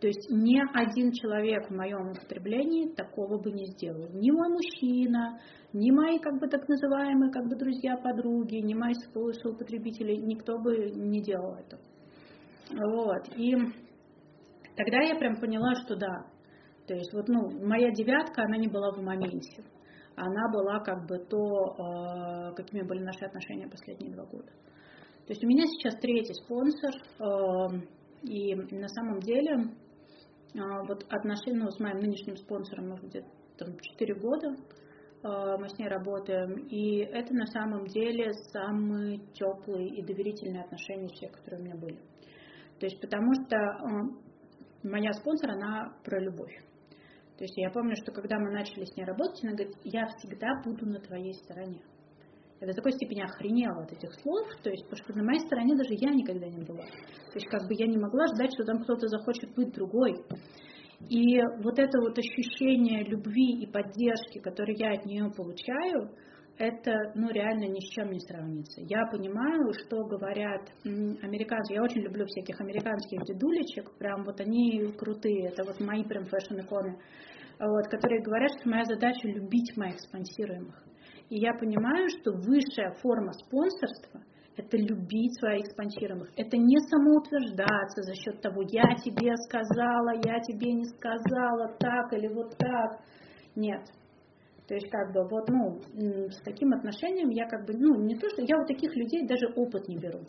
[0.00, 4.08] То есть ни один человек в моем употреблении такого бы не сделал.
[4.12, 5.40] Ни мой мужчина,
[5.72, 10.90] ни мои как бы так называемые как бы друзья, подруги, ни мои соупотребители, никто бы
[10.90, 11.78] не делал это.
[12.70, 13.36] Вот.
[13.36, 13.56] И
[14.76, 16.26] тогда я прям поняла, что да.
[16.86, 19.64] То есть вот, ну, моя девятка, она не была в моменте.
[20.14, 24.50] Она была как бы то, э, какими были наши отношения последние два года.
[25.26, 29.87] То есть у меня сейчас третий спонсор, э, и на самом деле а,
[30.54, 34.56] вот отношения ну, с моим нынешним спонсором, может, где-то там 4 года
[35.22, 41.08] а, мы с ней работаем, и это на самом деле самые теплые и доверительные отношения
[41.08, 41.98] все, которые у меня были.
[42.78, 43.88] То есть потому что а,
[44.82, 46.56] моя спонсор, она про любовь.
[47.36, 50.60] То есть я помню, что когда мы начали с ней работать, она говорит, я всегда
[50.64, 51.80] буду на твоей стороне.
[52.60, 55.76] Я до такой степени охренела от этих слов, то есть, потому что на моей стороне
[55.76, 56.82] даже я никогда не была.
[56.82, 60.14] То есть, как бы я не могла ждать, что там кто-то захочет быть другой.
[61.08, 66.10] И вот это вот ощущение любви и поддержки, которое я от нее получаю,
[66.58, 68.80] это, ну, реально ни с чем не сравнится.
[68.82, 71.74] Я понимаю, что говорят американцы.
[71.74, 76.98] Я очень люблю всяких американских дедулечек, прям вот они крутые, это вот мои прям фэшн-иконы,
[77.60, 80.87] вот, которые говорят, что моя задача любить моих спонсируемых.
[81.30, 84.22] И я понимаю, что высшая форма спонсорства–
[84.56, 86.30] это любить своих спонсируемых.
[86.36, 92.28] Это не самоутверждаться за счет того, я тебе сказала, я тебе не сказала, так или
[92.28, 93.00] вот так.
[93.54, 93.82] Нет.
[94.66, 95.80] То есть, как бы, вот, ну,
[96.30, 99.52] с таким отношением я как бы, ну, не то, что я у таких людей даже
[99.54, 100.20] опыт не беру.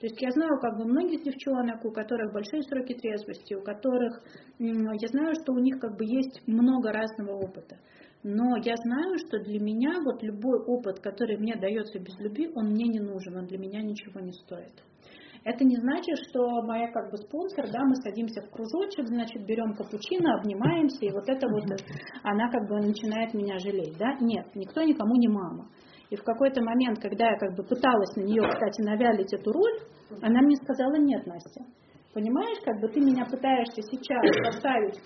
[0.00, 4.22] То есть я знаю как бы многих девчонок, у которых большие сроки трезвости, у которых,
[4.58, 7.76] я знаю, что у них как бы есть много разного опыта.
[8.24, 12.70] Но я знаю, что для меня вот любой опыт, который мне дается без любви, он
[12.70, 14.72] мне не нужен, он для меня ничего не стоит.
[15.44, 19.74] Это не значит, что моя как бы спонсор, да, мы садимся в кружочек, значит, берем
[19.74, 21.64] капучино, обнимаемся, и вот это вот,
[22.22, 24.16] она как бы начинает меня жалеть, да?
[24.20, 25.68] Нет, никто никому не мама.
[26.08, 29.80] И в какой-то момент, когда я как бы пыталась на нее, кстати, навялить эту роль,
[30.22, 31.60] она мне сказала, нет, Настя,
[32.14, 34.98] понимаешь, как бы ты меня пытаешься сейчас поставить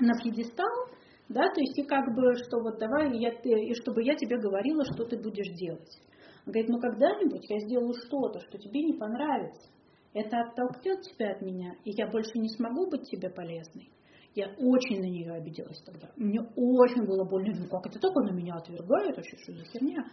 [0.00, 0.95] на пьедестал,
[1.28, 4.84] да, то есть и как бы, что вот давай, я, и чтобы я тебе говорила,
[4.84, 6.00] что ты будешь делать.
[6.46, 9.68] Он говорит, ну когда-нибудь я сделаю что-то, что тебе не понравится.
[10.14, 13.90] Это оттолкнет тебя от меня, и я больше не смогу быть тебе полезной.
[14.34, 16.10] Я очень на нее обиделась тогда.
[16.16, 17.54] Мне очень было больно.
[17.58, 19.16] Ну как это так она меня отвергает?
[19.16, 20.04] Вообще, что за херня?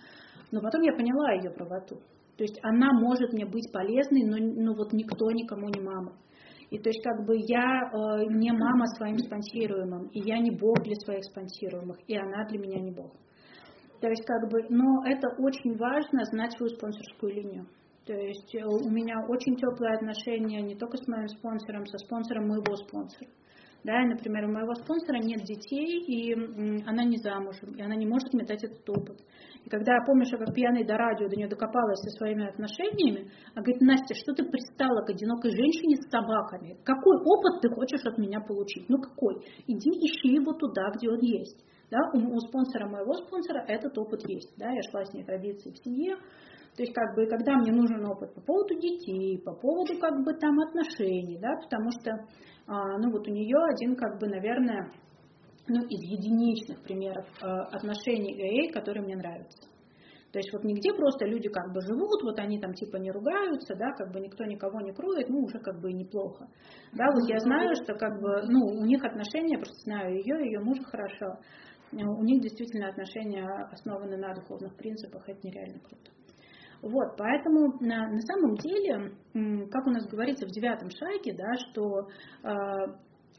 [0.51, 1.97] Но потом я поняла ее правоту.
[2.37, 6.17] То есть она может мне быть полезной, но, но вот никто никому не мама.
[6.73, 10.81] И то есть как бы я э, не мама своим спонсируемым, и я не Бог
[10.81, 13.13] для своих спонсируемых, и она для меня не Бог.
[14.01, 17.67] То есть как бы, но это очень важно знать свою спонсорскую линию.
[18.07, 22.47] То есть э, у меня очень теплые отношения не только с моим спонсором, со спонсором
[22.47, 23.29] моего спонсора.
[23.83, 26.33] Да, и, например, у моего спонсора нет детей, и
[26.87, 29.19] она не замужем, и она не может мне дать этот опыт.
[29.63, 33.31] И когда я помню, что как пьяный до радио до нее докопалась со своими отношениями,
[33.55, 36.77] она говорит, Настя, что ты пристала к одинокой женщине с собаками?
[36.83, 38.89] Какой опыт ты хочешь от меня получить?
[38.89, 39.35] Ну какой?
[39.67, 41.63] Иди ищи его туда, где он есть.
[41.89, 44.53] Да, у, у спонсора моего спонсора этот опыт есть.
[44.57, 46.17] Да, я шла с ней традиции в семье,
[46.75, 50.33] то есть, как бы, когда мне нужен опыт по поводу детей, по поводу, как бы,
[50.33, 52.11] там, отношений, да, потому что,
[52.65, 54.91] а, ну, вот у нее один, как бы, наверное,
[55.67, 59.69] ну, из единичных примеров а, отношений ГА, которые мне нравятся.
[60.33, 63.75] То есть вот нигде просто люди как бы живут, вот они там типа не ругаются,
[63.75, 66.47] да, как бы никто никого не кроет, ну уже как бы и неплохо.
[66.91, 70.59] Да, вот я знаю, что как бы, ну, у них отношения, просто знаю ее, ее
[70.59, 71.37] мужа хорошо,
[71.91, 76.09] у них действительно отношения основаны на духовных принципах, это нереально круто.
[76.81, 79.13] Вот, поэтому на, на самом деле,
[79.69, 82.07] как у нас говорится в девятом шаге, да, что
[82.43, 82.51] э,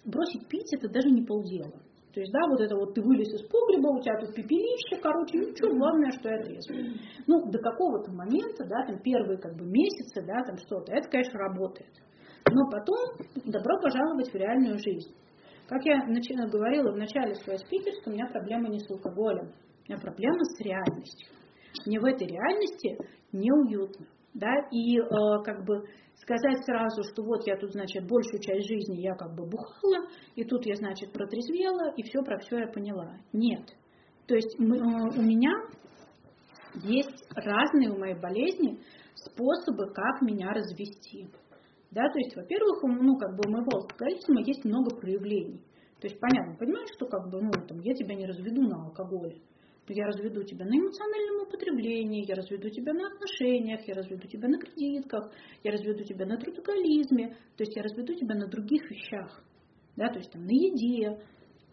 [0.05, 1.75] бросить пить это даже не полдела.
[2.15, 5.37] То есть, да, вот это вот ты вылез из погреба, у тебя тут пепелище, короче,
[5.37, 6.95] ничего, главное, что я трезвый.
[7.27, 11.41] Ну, до какого-то момента, да, там первые как бы месяцы, да, там что-то, это, конечно,
[11.41, 11.91] работает.
[12.53, 15.13] Но потом добро пожаловать в реальную жизнь.
[15.67, 15.99] Как я
[16.47, 20.61] говорила в начале своего спикерства, у меня проблема не с алкоголем, у меня проблема с
[20.61, 21.29] реальностью.
[21.85, 22.97] Мне в этой реальности
[23.33, 24.07] неуютно.
[24.35, 25.05] Да, и э,
[25.45, 25.85] как бы
[26.25, 30.45] сказать сразу, что вот я тут, значит, большую часть жизни я как бы бухала, и
[30.45, 33.19] тут я, значит, протрезвела, и все про все я поняла.
[33.33, 33.65] Нет.
[34.27, 35.53] То есть мы, э, у меня
[36.83, 38.81] есть разные у моей болезни
[39.15, 41.29] способы, как меня развести.
[41.91, 45.61] Да, то есть, во-первых, ну, как бы у моего алкоголизма есть много проявлений.
[46.01, 49.41] То есть, понятно, понимаешь, что как бы, ну, там, я тебя не разведу на алкоголе
[49.93, 54.59] я разведу тебя на эмоциональном употреблении, я разведу тебя на отношениях, я разведу тебя на
[54.59, 55.31] кредитках,
[55.63, 59.43] я разведу тебя на трудоголизме, то есть я разведу тебя на других вещах.
[59.97, 61.21] да, то есть там на еде,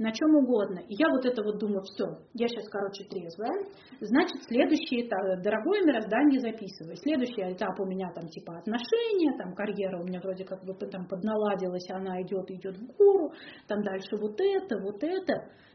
[0.01, 0.79] на чем угодно.
[0.89, 3.53] И я вот это вот думаю, все, я сейчас, короче, трезвая,
[3.99, 6.97] значит, следующий этап, дорогое мироздание записывай.
[6.97, 11.07] Следующий этап у меня там типа отношения, там карьера у меня вроде как бы там
[11.07, 13.31] подналадилась, она идет, идет в гору,
[13.67, 15.33] там дальше вот это, вот это.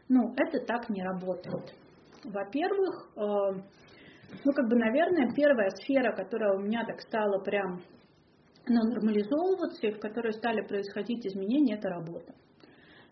[0.09, 1.73] Ну, это так не работает.
[2.27, 3.21] Во-первых, э,
[4.43, 7.81] ну, как бы, наверное, первая сфера, которая у меня так стала прям
[8.67, 12.33] ну, нормализовываться, и в которой стали происходить изменения, это работа.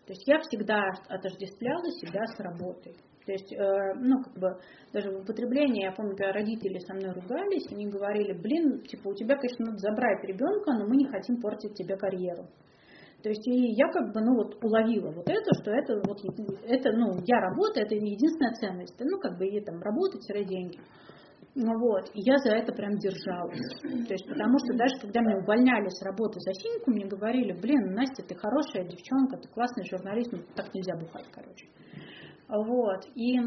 [0.06, 2.94] То есть я всегда отождествляла себя с работой.
[3.24, 4.60] То есть, э, ну, как бы,
[4.92, 9.14] даже в употреблении, я помню, когда родители со мной ругались, они говорили, блин, типа, у
[9.14, 12.46] тебя, конечно, надо забрать ребенка, но мы не хотим портить тебе карьеру.
[13.22, 16.20] То есть, и я как бы, ну, вот уловила вот это, что это, вот,
[16.64, 20.78] это, ну, я работаю, это единственная ценность, ну, как бы, и там, работа-деньги.
[21.58, 23.58] Ну вот, и я за это прям держалась.
[23.80, 27.94] То есть, потому что даже когда меня увольняли с работы за синьку, мне говорили, блин,
[27.94, 31.66] Настя, ты хорошая девчонка, ты классный журналист, ну так нельзя бухать, короче.
[32.48, 33.38] Вот, и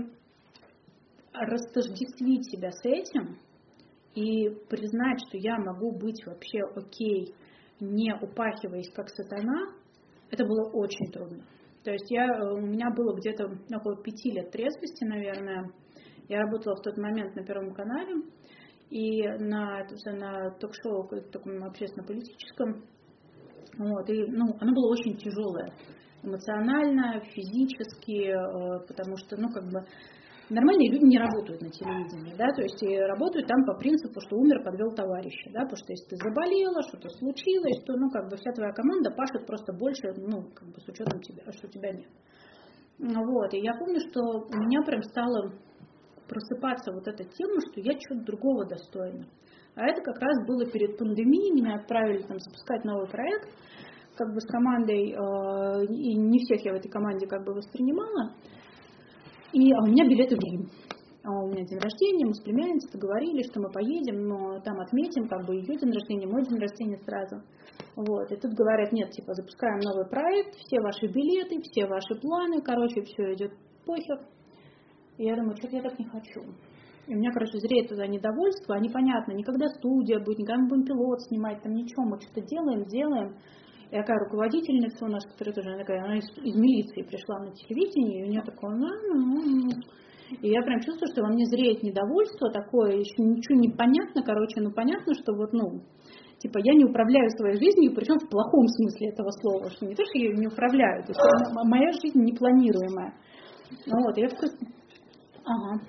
[1.34, 3.38] растождествить себя с этим
[4.16, 7.36] и признать, что я могу быть вообще окей,
[7.80, 9.74] не упахиваясь как сатана,
[10.32, 11.44] это было очень трудно.
[11.84, 15.72] То есть я, у меня было где-то около пяти лет трезвости, наверное,
[16.28, 18.22] я работала в тот момент на Первом канале,
[18.90, 22.84] и на, на ток-шоу таком общественно-политическом.
[23.78, 25.72] Вот, и, ну, оно было очень тяжелое
[26.22, 29.86] эмоционально, физически, э, потому что, ну, как бы,
[30.50, 34.38] нормальные люди не работают на телевидении, да, то есть и работают там по принципу, что
[34.38, 38.38] умер, подвел товарища, да, потому что если ты заболела, что-то случилось, то, ну, как бы
[38.38, 42.10] вся твоя команда пашет просто больше, ну, как бы с учетом тебя, что тебя нет.
[43.00, 45.54] Вот, и я помню, что у меня прям стало
[46.28, 49.26] просыпаться вот эта тема, что я чего-то другого достойна.
[49.76, 53.50] А это как раз было перед пандемией, меня отправили там запускать новый проект,
[54.16, 58.34] как бы с командой, э, и не всех я в этой команде как бы воспринимала.
[59.54, 60.70] И а у меня билеты в Рим.
[61.24, 65.28] А у меня день рождения, мы с племянницей договорились, что мы поедем, но там отметим
[65.28, 67.44] как бы ее день рождения, мой день рождения сразу.
[67.96, 68.32] Вот.
[68.32, 73.02] И тут говорят, нет, типа, запускаем новый проект, все ваши билеты, все ваши планы, короче,
[73.02, 73.52] все идет
[73.86, 74.26] похер,
[75.18, 76.42] и я думаю, что-то я так не хочу.
[77.08, 80.86] И у меня, короче, зреет туда недовольство, а непонятно, никогда студия будет, никогда мы будем
[80.86, 83.36] пилот снимать, там ничего, мы что-то делаем, делаем.
[83.92, 87.52] И такая руководительница у нас, которая тоже, она такая, она из, из милиции пришла на
[87.52, 89.70] телевидение, и у нее такое, ну, ну, ну.
[90.42, 94.62] И я прям чувствую, что во мне зреет недовольство такое, еще ничего не понятно, короче,
[94.62, 95.82] ну понятно, что вот, ну,
[96.38, 100.04] типа я не управляю своей жизнью, причем в плохом смысле этого слова, что не то,
[100.06, 101.22] что я не управляю, то есть
[101.66, 103.16] моя жизнь непланируемая.
[103.88, 104.50] Ну вот, я такой,
[105.46, 105.82] Ага.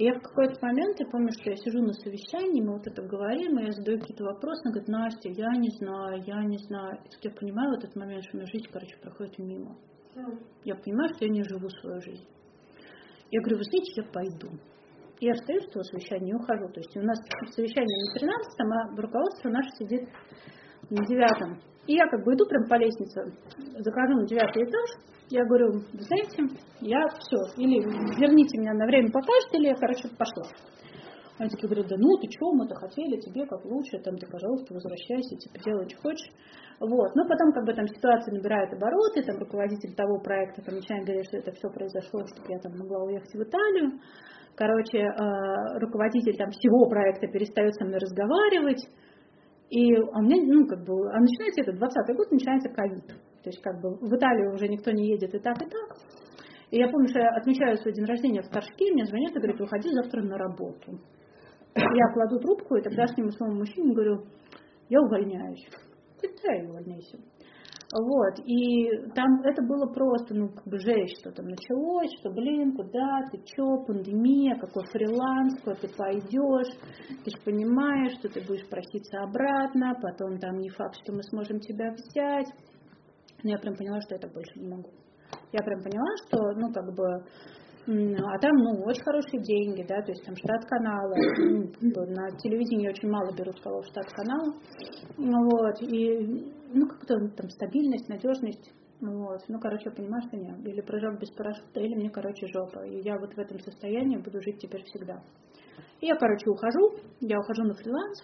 [0.00, 3.02] И я в какой-то момент, я помню, что я сижу на совещании, мы вот это
[3.02, 6.96] говорим, и я задаю какие-то вопросы, она говорит, Настя, я не знаю, я не знаю.
[7.04, 9.76] И тут я понимаю в этот момент, что у меня жизнь, короче, проходит мимо.
[10.64, 12.26] Я понимаю, что я не живу свою жизнь.
[13.30, 14.48] Я говорю, вы знаете, я пойду.
[15.20, 16.72] И я встаю с этого совещания и ухожу.
[16.72, 17.18] То есть у нас
[17.54, 20.08] совещание на 13 а руководство наше сидит
[20.88, 21.60] на девятом.
[21.90, 23.34] И я как бы иду прям по лестнице,
[23.82, 24.88] захожу на девятый этаж,
[25.28, 26.46] я говорю, знаете,
[26.78, 27.82] я все, или
[28.14, 30.46] верните меня на время покажете, или я, короче, пошла.
[31.42, 34.72] Они такие говорят, да ну ты что, мы-то хотели тебе как лучше, там ты, пожалуйста,
[34.72, 36.30] возвращайся, типа делай, что хочешь.
[36.78, 37.10] Вот.
[37.16, 41.26] Но потом как бы там ситуация набирает обороты, там руководитель того проекта там начинает говорить,
[41.26, 43.98] что это все произошло, чтобы я там могла уехать в Италию.
[44.54, 45.10] Короче, э,
[45.82, 48.86] руководитель там всего проекта перестает со мной разговаривать.
[49.70, 53.06] И у меня, ну, как бы, а начинается это 20 год, начинается ковид.
[53.06, 55.96] То есть как бы в Италию уже никто не едет и так, и так.
[56.70, 59.60] И я помню, что я отмечаю свой день рождения в Торжке, мне звонят и говорят,
[59.60, 61.00] выходи завтра на работу.
[61.74, 64.24] Я кладу трубку, и тогда с ним своему мужчине говорю,
[64.88, 65.66] я увольняюсь.
[66.20, 67.18] Говорит, да, увольняйся.
[67.92, 72.76] Вот, и там это было просто, ну, как бы жесть, что там началось, что, блин,
[72.76, 76.72] куда ты, чё, пандемия, какой фриланс, куда ты пойдешь,
[77.24, 81.58] ты же понимаешь, что ты будешь проситься обратно, потом там не факт, что мы сможем
[81.58, 82.46] тебя взять.
[83.42, 84.90] Но я прям поняла, что это больше не могу.
[85.52, 87.24] Я прям поняла, что, ну, как бы,
[87.88, 91.14] а там, ну, очень хорошие деньги, да, то есть там штат канала,
[91.80, 94.54] ну, на телевидении очень мало берут кого штат канала,
[95.16, 100.80] вот, и, ну, как-то там стабильность, надежность, вот, ну, короче, я понимаю, что нет, или
[100.80, 104.58] прыжок без парашюта, или мне, короче, жопа, и я вот в этом состоянии буду жить
[104.58, 105.22] теперь всегда.
[106.00, 108.22] И я, короче, ухожу, я ухожу на фриланс,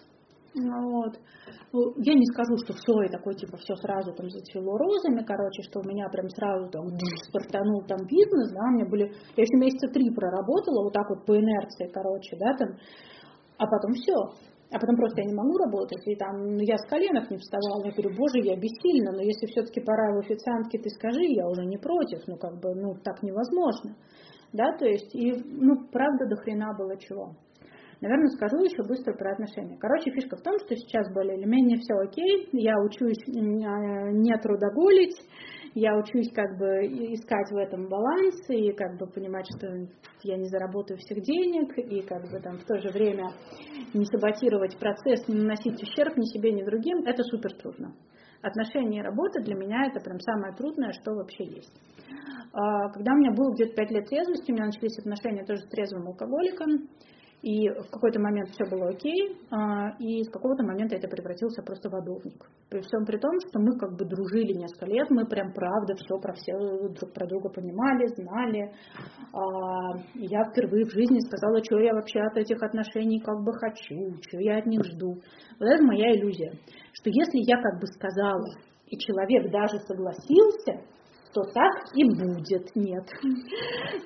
[0.53, 1.19] вот.
[1.73, 5.61] Ну, я не скажу, что в Сое такой, типа, все сразу там зацвело розами, короче,
[5.63, 6.87] что у меня прям сразу там
[7.29, 11.25] стартанул там бизнес, да, у меня были, я еще месяца три проработала вот так вот
[11.25, 12.69] по инерции, короче, да, там,
[13.57, 14.15] а потом все.
[14.71, 17.85] А потом просто я не могу работать, и там ну, я с коленок не вставала,
[17.85, 21.65] я говорю, боже, я бессильна, но если все-таки пора в официантке, ты скажи, я уже
[21.65, 23.95] не против, ну как бы, ну так невозможно,
[24.53, 27.35] да, то есть, и, ну, правда, до хрена было чего.
[27.99, 29.75] Наверное, скажу еще быстро про отношения.
[29.79, 34.37] Короче, фишка в том, что сейчас более или менее все окей, я учусь а, не
[34.37, 35.17] трудоголить,
[35.79, 39.67] я учусь как бы искать в этом баланс и как бы понимать, что
[40.23, 43.29] я не заработаю всех денег и как бы там в то же время
[43.93, 47.93] не саботировать процесс, не наносить ущерб ни себе, ни другим, это супер трудно.
[48.41, 51.79] Отношения и работа для меня это прям самое трудное, что вообще есть.
[52.53, 55.69] А, когда у меня было где-то 5 лет трезвости, у меня начались отношения тоже с
[55.69, 56.89] трезвым алкоголиком,
[57.41, 61.89] и в какой-то момент все было окей, а, и с какого-то момента это превратился просто
[61.89, 62.43] в адовник.
[62.69, 66.19] При всем при том, что мы как бы дружили несколько лет, мы прям правда все
[66.19, 66.53] про все
[66.89, 68.73] друг про друга понимали, знали.
[69.33, 74.15] А, я впервые в жизни сказала, что я вообще от этих отношений как бы хочу,
[74.27, 75.13] что я от них жду.
[75.59, 76.51] Вот это моя иллюзия,
[76.93, 78.47] что если я как бы сказала,
[78.87, 80.81] и человек даже согласился,
[81.37, 82.75] что так и будет.
[82.75, 83.05] Нет.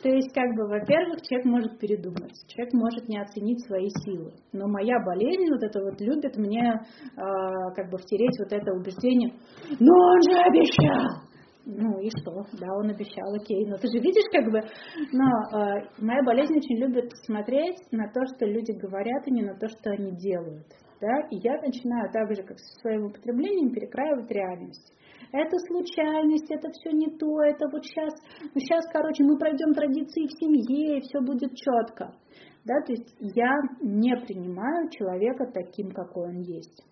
[0.03, 4.33] То есть, как бы, во-первых, человек может передумать, человек может не оценить свои силы.
[4.53, 7.21] Но моя болезнь, вот это вот любит мне, э,
[7.75, 9.33] как бы, втереть вот это убеждение,
[9.79, 11.31] но он же обещал.
[11.63, 12.41] Ну и что?
[12.59, 13.67] Да, он обещал, окей.
[13.67, 14.61] Но ты же видишь, как бы,
[15.11, 19.53] но э, моя болезнь очень любит смотреть на то, что люди говорят, и не на
[19.55, 20.65] то, что они делают.
[20.99, 21.27] Да?
[21.29, 24.93] И я начинаю так же, как со своим употреблением, перекраивать реальность
[25.31, 30.27] это случайность, это все не то, это вот сейчас, ну сейчас, короче, мы пройдем традиции
[30.27, 32.13] в семье, и все будет четко.
[32.63, 36.83] Да, то есть я не принимаю человека таким, какой он есть.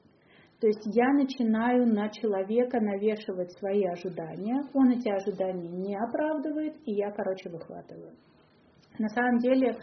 [0.59, 6.93] То есть я начинаю на человека навешивать свои ожидания, он эти ожидания не оправдывает, и
[6.93, 8.13] я, короче, выхватываю.
[8.99, 9.77] На самом деле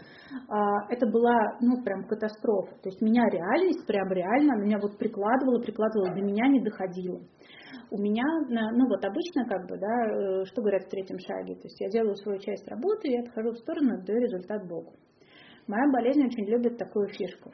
[0.47, 2.75] а, это была, ну, прям катастрофа.
[2.81, 7.19] То есть меня реальность, прям реально, меня вот прикладывала, прикладывала, до меня не доходило
[7.89, 11.63] у меня, ну вот обычно как бы, да, э, что говорят в третьем шаге, то
[11.63, 14.93] есть я делаю свою часть работы, я отхожу в сторону, отдаю результат Богу.
[15.67, 17.51] Моя болезнь очень любит такую фишку,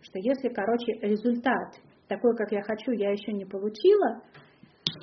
[0.00, 1.74] что если, короче, результат
[2.08, 4.22] такой, как я хочу, я еще не получила,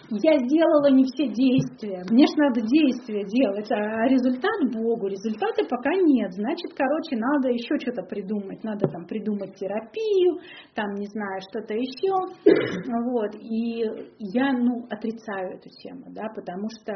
[0.10, 2.04] я сделала не все действия.
[2.10, 5.08] Мне же надо действия делать, а результат Богу.
[5.08, 6.34] Результата пока нет.
[6.34, 8.64] Значит, короче, надо еще что-то придумать.
[8.64, 10.40] Надо там придумать терапию,
[10.76, 12.14] там, не знаю, что-то еще.
[13.12, 13.36] Вот.
[13.36, 13.84] И
[14.20, 16.94] я, ну, отрицаю эту тему, да, потому что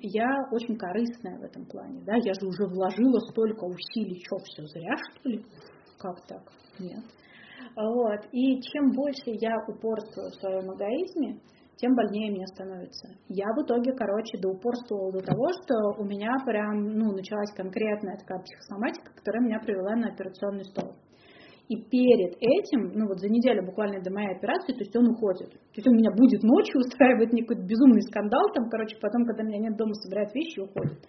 [0.00, 2.14] я очень корыстная в этом плане, да.
[2.16, 4.20] Я же уже вложила столько усилий.
[4.26, 5.44] Что, все зря, что ли?
[5.98, 6.42] Как так?
[6.78, 7.04] Нет.
[7.76, 8.20] Вот.
[8.32, 11.40] И чем больше я упорствую в своем эгоизме,
[11.76, 13.08] тем больнее мне становится.
[13.28, 18.40] Я в итоге, короче, доупорствовала до того, что у меня прям, ну, началась конкретная такая
[18.42, 20.94] психосоматика, которая меня привела на операционный стол.
[21.68, 25.48] И перед этим, ну вот за неделю буквально до моей операции, то есть он уходит.
[25.50, 29.70] То есть он меня будет ночью устраивать некий безумный скандал, там, короче, потом, когда меня
[29.70, 31.00] нет дома, собирает вещи и уходит.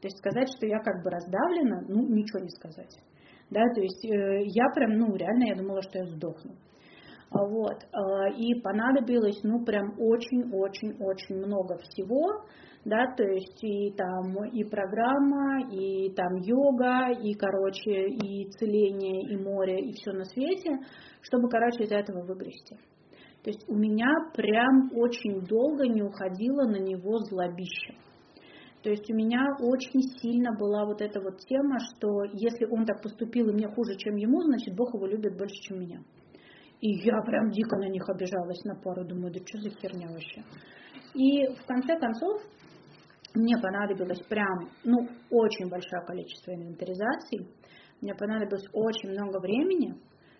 [0.00, 2.94] То есть сказать, что я как бы раздавлена, ну, ничего не сказать.
[3.50, 6.54] Да, то есть э, я прям, ну, реально, я думала, что я сдохну.
[7.34, 7.82] Вот.
[7.92, 12.44] А, и понадобилось, ну, прям очень-очень-очень много всего,
[12.84, 19.36] да, то есть и там и программа, и там йога, и, короче, и целение, и
[19.36, 20.78] море, и все на свете,
[21.22, 22.76] чтобы, короче, из этого выгрести.
[23.42, 27.94] То есть у меня прям очень долго не уходило на него злобище.
[28.82, 33.02] То есть у меня очень сильно была вот эта вот тема, что если он так
[33.02, 36.00] поступил и мне хуже, чем ему, значит Бог его любит больше, чем меня.
[36.84, 40.42] И я прям дико на них обижалась на пару, думаю, да что за херня вообще.
[41.14, 42.42] И в конце концов
[43.34, 47.48] мне понадобилось прям, ну, очень большое количество инвентаризаций,
[48.02, 49.94] мне понадобилось очень много времени,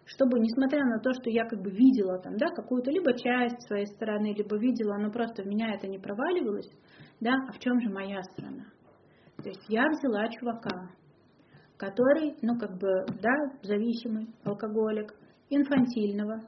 [0.05, 3.87] чтобы, несмотря на то, что я как бы видела там, да, какую-то либо часть своей
[3.87, 6.71] стороны, либо видела, но просто в меня это не проваливалось,
[7.21, 8.67] да, а в чем же моя сторона?
[9.43, 10.91] То есть я взяла чувака,
[11.79, 13.33] который, ну, как бы, да,
[13.63, 15.15] зависимый, алкоголик,
[15.57, 16.41] инфантильного.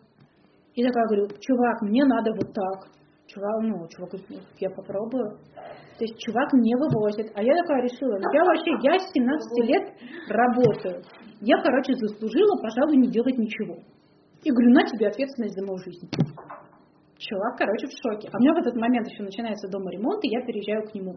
[0.74, 2.92] И такая говорю, чувак, мне надо вот так.
[3.26, 4.12] Чувак, ну, чувак
[4.60, 5.38] я попробую.
[5.98, 7.32] То есть чувак не вывозит.
[7.34, 9.84] А я такая решила, я вообще, я с 17 лет
[10.28, 11.02] работаю.
[11.40, 13.76] Я, короче, заслужила, пожалуй, не делать ничего.
[14.44, 16.08] И говорю, на тебе ответственность за мою жизнь.
[17.18, 18.28] Чувак, короче, в шоке.
[18.30, 21.16] А у меня в этот момент еще начинается дома ремонт, и я переезжаю к нему.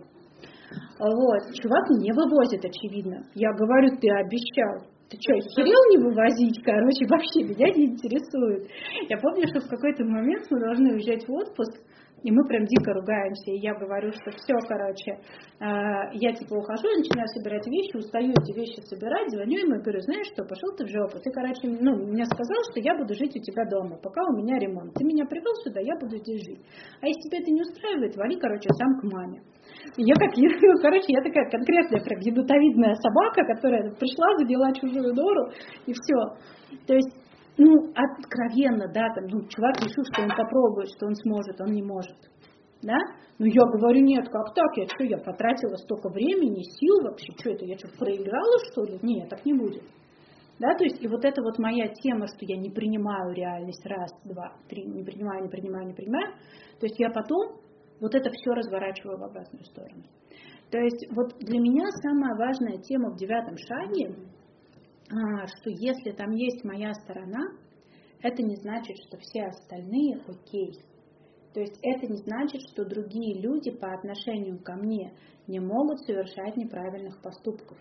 [1.00, 1.42] Вот.
[1.62, 3.24] Чувак не вывозит, очевидно.
[3.36, 6.64] Я говорю, ты обещал ты что, херел не вывозить?
[6.64, 8.70] Короче, вообще меня не интересует.
[9.10, 11.82] Я помню, что в какой-то момент мы должны уезжать в отпуск,
[12.24, 13.52] И мы прям дико ругаемся.
[13.52, 15.12] И я говорю, что все, короче,
[15.60, 15.66] э,
[16.14, 20.28] я типа ухожу, начинаю собирать вещи, устаю эти вещи собирать, звоню ему и говорю, знаешь
[20.34, 21.20] что, пошел ты в жопу.
[21.20, 24.60] Ты, короче, ну, мне сказал, что я буду жить у тебя дома, пока у меня
[24.60, 24.94] ремонт.
[24.96, 26.62] Ты меня привел сюда, я буду здесь жить.
[27.02, 29.42] А если тебя это не устраивает, вали, короче, сам к маме.
[29.98, 30.36] Я как,
[30.82, 35.52] короче, я такая конкретная прям ядутовидная собака, которая пришла, заняла чужую дору,
[35.86, 36.20] и все.
[36.86, 37.29] То есть
[37.60, 41.84] ну, откровенно, да, там, ну, чувак решил, что он попробует, что он сможет, он не
[41.84, 42.16] может.
[42.82, 42.96] Да?
[43.38, 44.78] Ну, я говорю, нет, как так?
[44.78, 49.00] Я что, я потратила столько времени, сил вообще, что это, я что, проиграла, что ли?
[49.02, 49.84] Нет, так не будет.
[50.60, 54.12] Да, то есть, и вот это вот моя тема, что я не принимаю реальность, раз,
[54.26, 56.34] два, три, не принимаю, не принимаю, не принимаю,
[56.80, 57.60] то есть я потом
[58.02, 60.04] вот это все разворачиваю в обратную сторону.
[60.72, 64.16] То есть вот для меня самая важная тема в девятом шаге
[65.10, 67.42] что если там есть моя сторона,
[68.22, 70.74] это не значит, что все остальные окей.
[71.54, 75.14] То есть это не значит, что другие люди по отношению ко мне
[75.48, 77.78] не могут совершать неправильных поступков.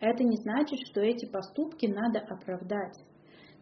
[0.00, 2.96] Это не значит, что эти поступки надо оправдать.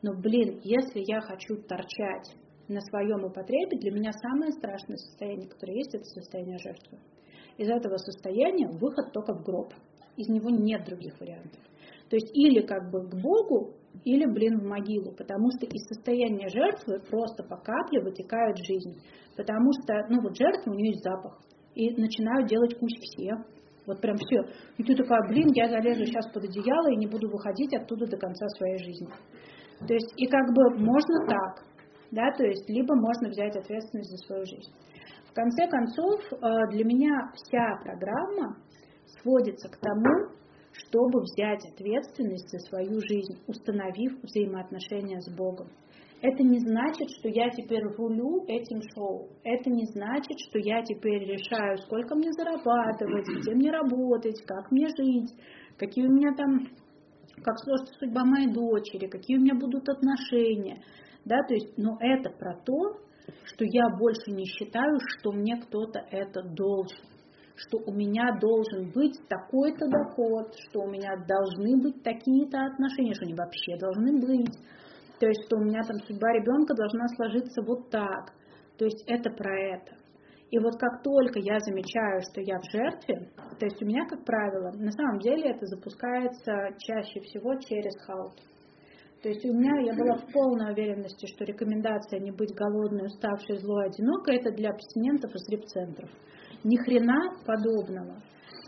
[0.02, 2.34] Но, блин, если я хочу торчать
[2.68, 6.98] на своем употребе, для меня самое страшное состояние, которое есть, это состояние жертвы.
[7.58, 9.74] Из этого состояния выход только в гроб.
[10.16, 11.60] Из него нет других вариантов.
[12.10, 16.48] То есть или как бы к Богу, или, блин, в могилу, потому что из состояния
[16.48, 18.98] жертвы просто по капле вытекает жизнь.
[19.36, 21.38] Потому что, ну вот жертва, у нее есть запах.
[21.74, 23.32] И начинают делать кусь все.
[23.86, 24.42] Вот прям все.
[24.76, 28.16] И ты такая, блин, я залезу сейчас под одеяло и не буду выходить оттуда до
[28.16, 29.08] конца своей жизни.
[29.86, 31.64] То есть, и как бы можно так,
[32.10, 34.72] да, то есть, либо можно взять ответственность за свою жизнь.
[35.30, 36.36] В конце концов, э,
[36.72, 38.56] для меня вся программа
[39.20, 40.39] сводится к тому,
[40.86, 45.68] чтобы взять ответственность за свою жизнь, установив взаимоотношения с Богом.
[46.22, 49.28] Это не значит, что я теперь рулю этим шоу.
[49.42, 54.88] Это не значит, что я теперь решаю, сколько мне зарабатывать, где мне работать, как мне
[54.88, 55.32] жить,
[55.78, 56.68] какие у меня там,
[57.42, 60.82] как сложится судьба моей дочери, какие у меня будут отношения.
[61.24, 62.98] Да, то есть, но это про то,
[63.44, 66.98] что я больше не считаю, что мне кто-то это должен
[67.66, 73.24] что у меня должен быть такой-то доход, что у меня должны быть такие-то отношения, что
[73.24, 74.56] они вообще должны быть.
[75.18, 78.32] То есть, что у меня там судьба ребенка должна сложиться вот так.
[78.78, 79.92] То есть это про это.
[80.50, 84.24] И вот как только я замечаю, что я в жертве, то есть у меня, как
[84.24, 88.34] правило, на самом деле это запускается чаще всего через хаут.
[89.22, 93.58] То есть у меня я была в полной уверенности, что рекомендация не быть голодной, уставшей,
[93.58, 96.10] злой, одинокой это для абстинентов из репцентров.
[96.64, 98.16] Ни хрена подобного.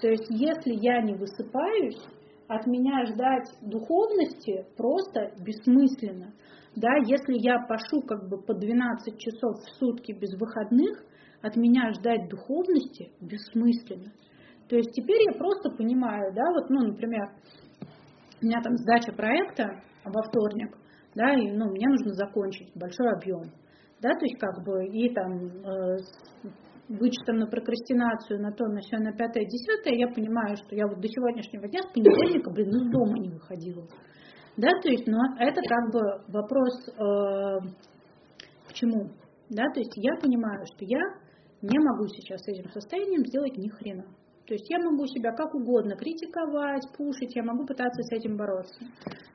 [0.00, 2.00] То есть, если я не высыпаюсь,
[2.48, 6.32] от меня ждать духовности просто бессмысленно.
[6.74, 11.04] Да, если я пашу как бы по 12 часов в сутки без выходных,
[11.42, 14.12] от меня ждать духовности бессмысленно.
[14.68, 17.30] То есть теперь я просто понимаю, да, вот, ну, например,
[18.40, 20.76] у меня там сдача проекта во вторник,
[21.14, 23.52] да, и, ну, мне нужно закончить большой объем,
[24.00, 25.96] да, то есть как бы и там э,
[26.98, 31.00] вычетом на прокрастинацию, на то, на все, на пятое, десятое, я понимаю, что я вот
[31.00, 33.86] до сегодняшнего дня с понедельника, блин, из дома не выходила.
[34.56, 37.60] Да, то есть, но это как бы вопрос э,
[38.68, 39.10] к чему?
[39.48, 41.00] Да, то есть я понимаю, что я
[41.62, 44.04] не могу сейчас с этим состоянием сделать ни хрена.
[44.46, 48.84] То есть я могу себя как угодно критиковать, пушить, я могу пытаться с этим бороться.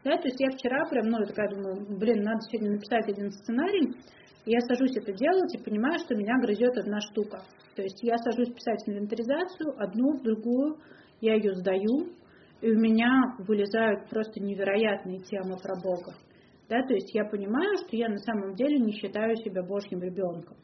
[0.03, 3.95] Да, то есть я вчера прям, ну, такая думаю, блин, надо сегодня написать один сценарий,
[4.51, 7.41] я сажусь это делать и понимаю, что меня грызет одна штука.
[7.75, 10.77] То есть я сажусь писать инвентаризацию, одну, в другую,
[11.21, 12.13] я ее сдаю,
[12.61, 16.13] и у меня вылезают просто невероятные темы про Бога.
[16.69, 20.57] Да, то есть я понимаю, что я на самом деле не считаю себя Божьим ребенком.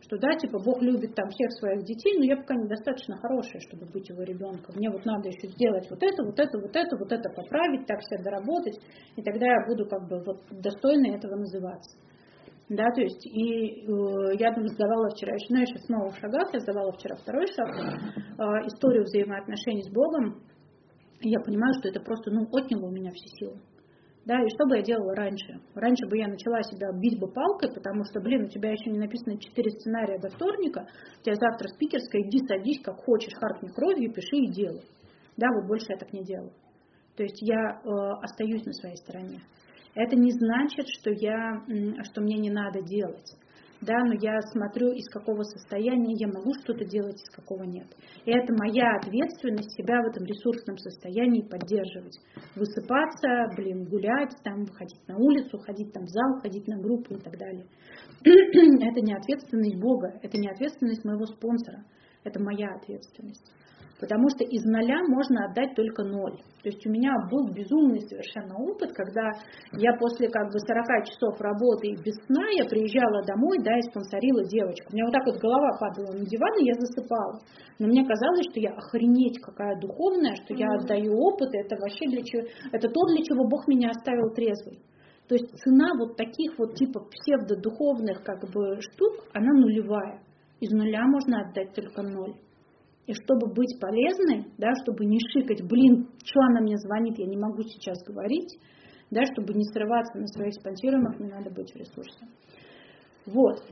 [0.00, 3.86] Что да, типа Бог любит там всех своих детей, но я пока недостаточно хорошая, чтобы
[3.86, 4.76] быть его ребенком.
[4.76, 8.02] Мне вот надо еще сделать вот это, вот это, вот это, вот это поправить, так
[8.02, 8.78] себя доработать,
[9.16, 11.96] и тогда я буду как бы вот достойной этого называться.
[12.68, 16.58] Да, то есть, и э, я там сдавала вчера, ну, еще снова в шагах, я
[16.58, 20.42] сдавала вчера второй шаг, э, историю взаимоотношений с Богом,
[21.20, 23.60] и я понимаю, что это просто, ну, отняло у меня все силы.
[24.26, 25.60] Да, и что бы я делала раньше?
[25.76, 28.98] Раньше бы я начала себя бить бы палкой, потому что, блин, у тебя еще не
[28.98, 30.88] написано четыре сценария до вторника,
[31.20, 34.82] у тебя завтра спикерская, иди садись, как хочешь, харкни кровью, пиши и делай.
[35.36, 36.52] Да, вот больше я так не делаю.
[37.16, 37.88] То есть я э,
[38.20, 39.40] остаюсь на своей стороне.
[39.96, 41.64] Это не значит, что, я,
[42.04, 43.32] что мне не надо делать.
[43.80, 47.86] да, но я смотрю, из какого состояния я могу что-то делать, из какого нет.
[48.26, 52.18] И это моя ответственность себя в этом ресурсном состоянии поддерживать.
[52.54, 57.20] Высыпаться, блин, гулять, там, ходить на улицу, ходить там в зал, ходить на группу и
[57.20, 57.64] так далее.
[58.20, 61.84] это не ответственность Бога, это не ответственность моего спонсора,
[62.22, 63.50] это моя ответственность.
[63.98, 66.36] Потому что из ноля можно отдать только ноль.
[66.62, 69.30] То есть у меня был безумный совершенно опыт, когда
[69.72, 74.44] я после как бы 40 часов работы без сна, я приезжала домой, да, и спонсорила
[74.44, 74.92] девочку.
[74.92, 77.40] У меня вот так вот голова падала на диван, и я засыпала.
[77.78, 82.06] Но мне казалось, что я охренеть какая духовная, что я отдаю опыт, и это вообще
[82.08, 82.42] для чего,
[82.72, 84.80] это то, для чего Бог меня оставил трезвой.
[85.28, 90.20] То есть цена вот таких вот типа псевдодуховных как бы штук, она нулевая.
[90.60, 92.34] Из нуля можно отдать только ноль.
[93.06, 97.36] И чтобы быть полезной, да, чтобы не шикать, блин, что она мне звонит, я не
[97.36, 98.58] могу сейчас говорить,
[99.10, 102.26] да, чтобы не срываться на своих спонсируемых, не надо быть в ресурсе.
[103.26, 103.62] Вот.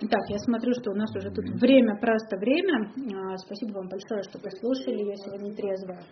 [0.00, 2.90] Так, я смотрю, что у нас уже тут время, просто время.
[3.14, 5.04] А, спасибо вам большое, что послушали.
[5.04, 6.02] Я сегодня трезвая.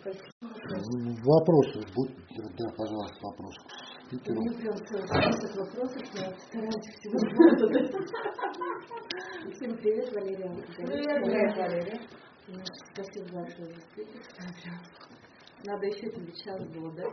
[1.25, 1.81] Вопросы.
[1.97, 2.13] Будь,
[2.57, 3.55] да, пожалуйста, вопрос.
[4.13, 7.19] Мне прям целый список вопросов, я стараюсь всего
[9.53, 10.51] Всем привет, Валерия.
[10.77, 12.01] Привет, Валерия.
[12.93, 14.23] Спасибо большое за спикер.
[15.65, 17.05] Надо еще тебе час было, да?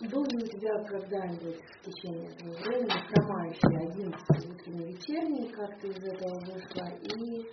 [0.00, 4.14] Был ли у тебя когда-нибудь в течение этого времени хромающий один
[4.52, 7.44] утренний вечерний, как ты из этого вышла, и, и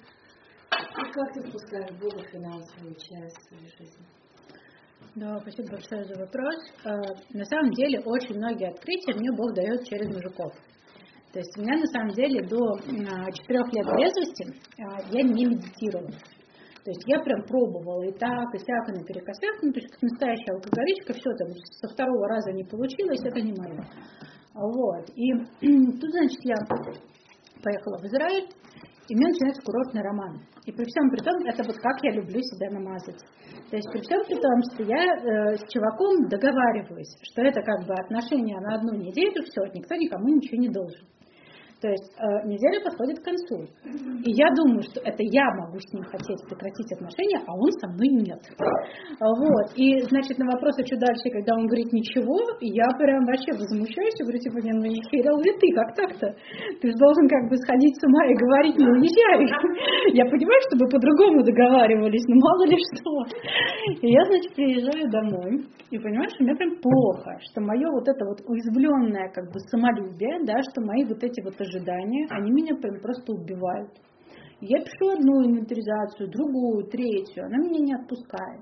[0.69, 4.05] как ты впускаешь Бога финансовую часть своей жизни?
[5.15, 6.55] Да, спасибо большое за вопрос.
[7.33, 10.53] На самом деле очень многие открытия мне Бог дает через мужиков.
[11.33, 12.77] То есть у меня на самом деле до
[13.31, 16.11] четырех лет трезвости я не медитировала.
[16.83, 20.01] То есть я прям пробовала и так, и сяк, и наперекосяк, ну, то есть как
[20.01, 21.47] настоящая алкоголичка, все там
[21.79, 23.85] со второго раза не получилось, это не мое.
[24.55, 25.05] Вот.
[25.15, 25.31] И
[26.01, 26.55] тут, значит, я
[27.61, 28.49] поехала в Израиль,
[29.07, 30.41] и у меня начинается курортный роман.
[30.65, 33.21] И при всем при том, это вот как я люблю себя намазать.
[33.69, 37.85] То есть при всем при том, что я э, с чуваком договариваюсь, что это как
[37.85, 41.05] бы отношения на одну неделю, все, никто никому ничего не должен.
[41.81, 43.65] То есть э, неделя подходит к концу.
[44.21, 47.89] И я думаю, что это я могу с ним хотеть прекратить отношения, а он со
[47.89, 48.41] мной нет.
[49.17, 49.65] Вот.
[49.73, 54.13] И, значит, на вопрос, а что дальше, когда он говорит ничего, я прям вообще возмущаюсь
[54.13, 56.27] и говорю, типа, не, ну не херел ли ты, как так-то?
[56.81, 59.41] Ты же должен как бы сходить с ума и говорить, не уезжай.
[60.13, 63.13] Я понимаю, что вы по-другому договаривались, но мало ли что.
[63.89, 68.21] И я, значит, приезжаю домой и понимаю, что мне прям плохо, что мое вот это
[68.25, 72.99] вот уязвленное как бы самолюбие, да, что мои вот эти вот ожидания, они меня прям
[73.01, 73.91] просто убивают.
[74.59, 78.61] Я пишу одну инвентаризацию, другую, третью, она меня не отпускает.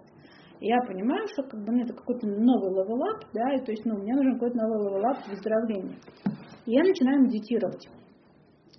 [0.61, 3.71] И я понимаю, что как бы, ну, это какой-то новый level up, да, и то
[3.71, 5.97] есть, ну, мне нужен какой-то новый level up выздоровления.
[6.65, 7.87] И я начинаю медитировать.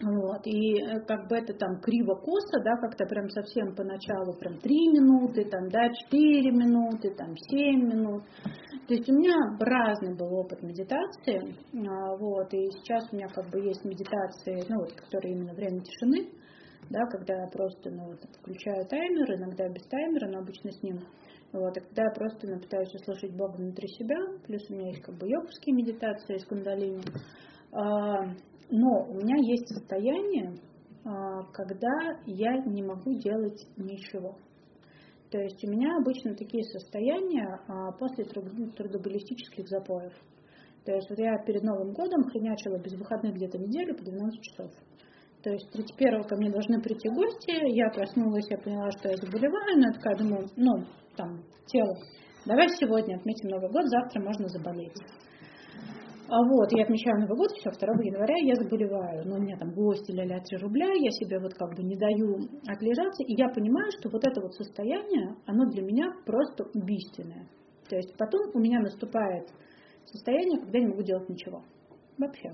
[0.03, 4.75] Вот, и э, как бы это там криво-косо, да, как-то прям совсем поначалу прям 3
[4.97, 8.23] минуты, там, да, 4 минуты, там, 7 минут.
[8.89, 11.55] То есть у меня разный был опыт медитации,
[11.87, 15.81] а, вот, и сейчас у меня как бы есть медитации, ну, вот, которые именно время
[15.81, 16.31] тишины,
[16.89, 21.01] да, когда я просто, ну, вот, включаю таймер, иногда без таймера, но обычно с ним,
[21.53, 25.03] вот, и когда я просто ну, пытаюсь услышать Бога внутри себя, плюс у меня есть
[25.03, 27.03] как бы йогские медитации с кундалини,
[27.73, 28.35] а,
[28.71, 30.55] но у меня есть состояние,
[31.05, 34.37] а, когда я не могу делать ничего.
[35.31, 40.13] То есть у меня обычно такие состояния а, после трудобаллистических запоев.
[40.85, 44.73] То есть вот я перед Новым годом хренячила без выходных где-то неделю по 12 часов.
[45.43, 49.79] То есть 31 ко мне должны прийти гости, я проснулась, я поняла, что я заболеваю,
[49.79, 50.85] но я такая думаю, ну,
[51.17, 51.97] там, тело,
[52.45, 54.97] давай сегодня отметим Новый год, завтра можно заболеть.
[56.33, 59.73] А вот, я отмечаю Новый год, все, 2 января я заболеваю, но у меня там
[59.75, 62.37] гости ля-ля 3 рубля, я себе вот как бы не даю
[62.69, 67.49] отлежаться, и я понимаю, что вот это вот состояние, оно для меня просто убийственное.
[67.89, 69.49] То есть потом у меня наступает
[70.05, 71.65] состояние, когда я не могу делать ничего.
[72.17, 72.51] Вообще.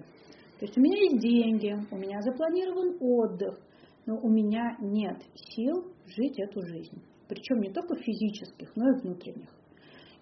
[0.59, 3.61] То есть у меня есть деньги, у меня запланирован отдых,
[4.07, 7.03] но у меня нет сил жить эту жизнь.
[7.29, 9.51] Причем не только физических, но и внутренних.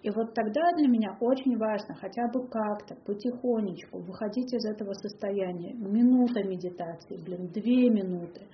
[0.05, 5.73] И вот тогда для меня очень важно хотя бы как-то, потихонечку выходить из этого состояния.
[5.73, 8.45] Минута медитации, блин, две минуты,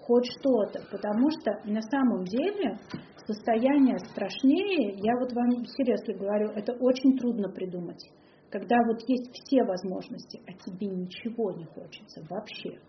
[0.00, 0.80] хоть что-то.
[0.90, 2.76] Потому что на самом деле
[3.24, 8.02] состояние страшнее, я вот вам серьезно говорю, это очень трудно придумать.
[8.50, 12.80] Когда вот есть все возможности, а тебе ничего не хочется вообще.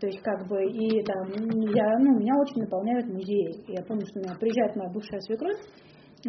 [0.00, 1.28] То есть как бы и там
[1.70, 3.62] я, ну, меня очень наполняют музеи.
[3.68, 5.60] Я помню, что у меня приезжает моя бывшая свекровь,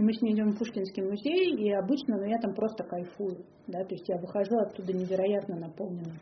[0.01, 3.45] мы с ней идем в Пушкинский музей, и обычно ну, я там просто кайфую.
[3.67, 6.19] Да, то есть я выхожу оттуда невероятно наполненной.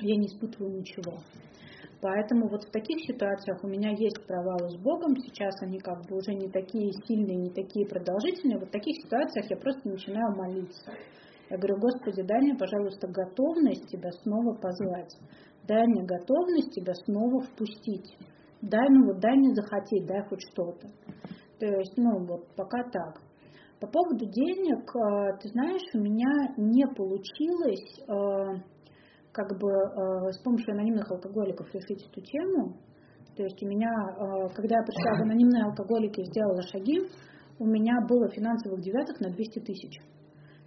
[0.00, 1.14] Я не испытываю ничего.
[2.00, 6.16] Поэтому вот в таких ситуациях у меня есть провалы с Богом, сейчас они как бы
[6.16, 8.58] уже не такие сильные, не такие продолжительные.
[8.58, 10.92] Вот в таких ситуациях я просто начинаю молиться.
[11.50, 15.16] Я говорю, Господи, дай мне, пожалуйста, готовность Тебя снова позвать.
[15.66, 18.16] Дай мне готовность Тебя снова впустить.
[18.60, 20.88] Дай, ну вот, дай мне захотеть, дай хоть что-то.
[21.58, 23.20] То есть, ну вот, пока так.
[23.80, 28.62] По поводу денег, э, ты знаешь, у меня не получилось э,
[29.32, 32.76] как бы э, с помощью анонимных алкоголиков решить эту тему.
[33.36, 33.88] То есть у меня,
[34.52, 36.98] когда я пришла в анонимные алкоголики и сделала шаги,
[37.60, 40.00] у меня было финансовых девяток на 200 тысяч.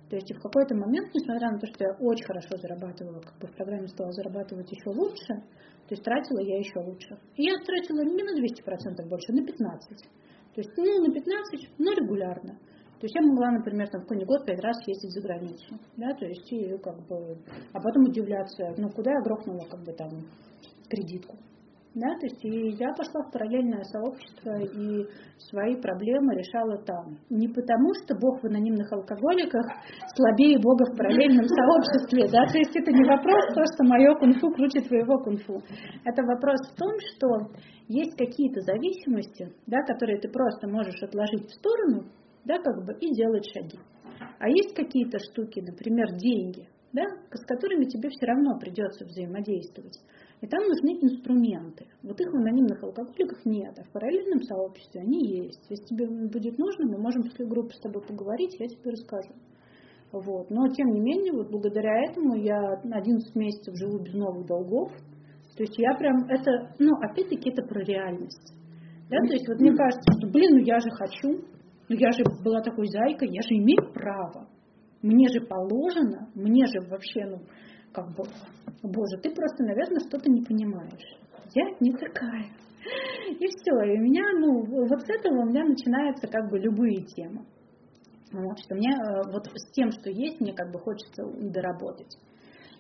[0.09, 3.47] То есть в какой-то момент, несмотря на то, что я очень хорошо зарабатывала, как бы
[3.47, 5.35] в программе стала зарабатывать еще лучше,
[5.87, 7.17] то есть тратила я еще лучше.
[7.35, 10.07] И я тратила не на 200% больше, а на 15%.
[10.55, 12.57] То есть ну, на 15, но регулярно.
[12.99, 16.13] То есть я могла, например, там, в какой-нибудь год пять раз ездить за границу, да,
[16.13, 17.35] то есть и как бы,
[17.73, 20.09] а потом удивляться, ну куда я грохнула как бы там
[20.87, 21.35] кредитку.
[21.93, 25.03] Да, то есть и я пошла в параллельное сообщество и
[25.51, 27.19] свои проблемы решала там.
[27.29, 29.65] Не потому, что Бог в анонимных алкоголиках
[30.15, 34.51] слабее Бога в параллельном сообществе, да, то есть это не вопрос то, что мое кунг-фу
[34.51, 35.59] круче твоего кунг-фу.
[36.05, 37.27] Это вопрос в том, что
[37.89, 42.07] есть какие-то зависимости, да, которые ты просто можешь отложить в сторону,
[42.45, 43.79] да, как бы, и делать шаги.
[44.39, 49.99] А есть какие-то штуки, например, деньги, да, с которыми тебе все равно придется взаимодействовать.
[50.41, 51.85] И там нужны инструменты.
[52.01, 55.63] Вот их в анонимных алкоголиках нет, а в параллельном сообществе они есть.
[55.69, 59.33] Если тебе будет нужно, мы можем после группы с тобой поговорить, я тебе расскажу.
[60.11, 60.49] Вот.
[60.49, 64.91] Но тем не менее, вот благодаря этому я 11 месяцев живу без новых долгов.
[65.55, 68.53] То есть я прям это, ну, опять-таки это про реальность.
[69.09, 71.43] Да, то есть вот мне кажется, что, блин, ну я же хочу,
[71.89, 74.47] ну я же была такой зайкой, я же имею право.
[75.01, 77.37] Мне же положено, мне же вообще, ну,
[77.93, 78.23] как бы,
[78.83, 81.17] боже, ты просто, наверное, что-то не понимаешь.
[81.53, 82.49] Я не такая.
[83.29, 87.03] И все, и у меня, ну, вот с этого у меня начинаются как бы любые
[87.03, 87.45] темы.
[88.31, 92.17] Вот, что мне э, вот с тем, что есть, мне как бы хочется доработать.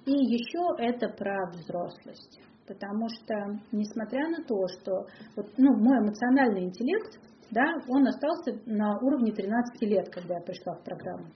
[0.05, 2.39] И еще это про взрослость.
[2.67, 5.05] Потому что, несмотря на то, что
[5.35, 7.19] вот, ну, мой эмоциональный интеллект,
[7.51, 11.27] да, он остался на уровне 13 лет, когда я пришла в программу.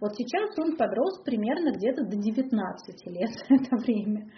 [0.00, 4.30] Вот сейчас он подрос примерно где-то до 19 лет, это время.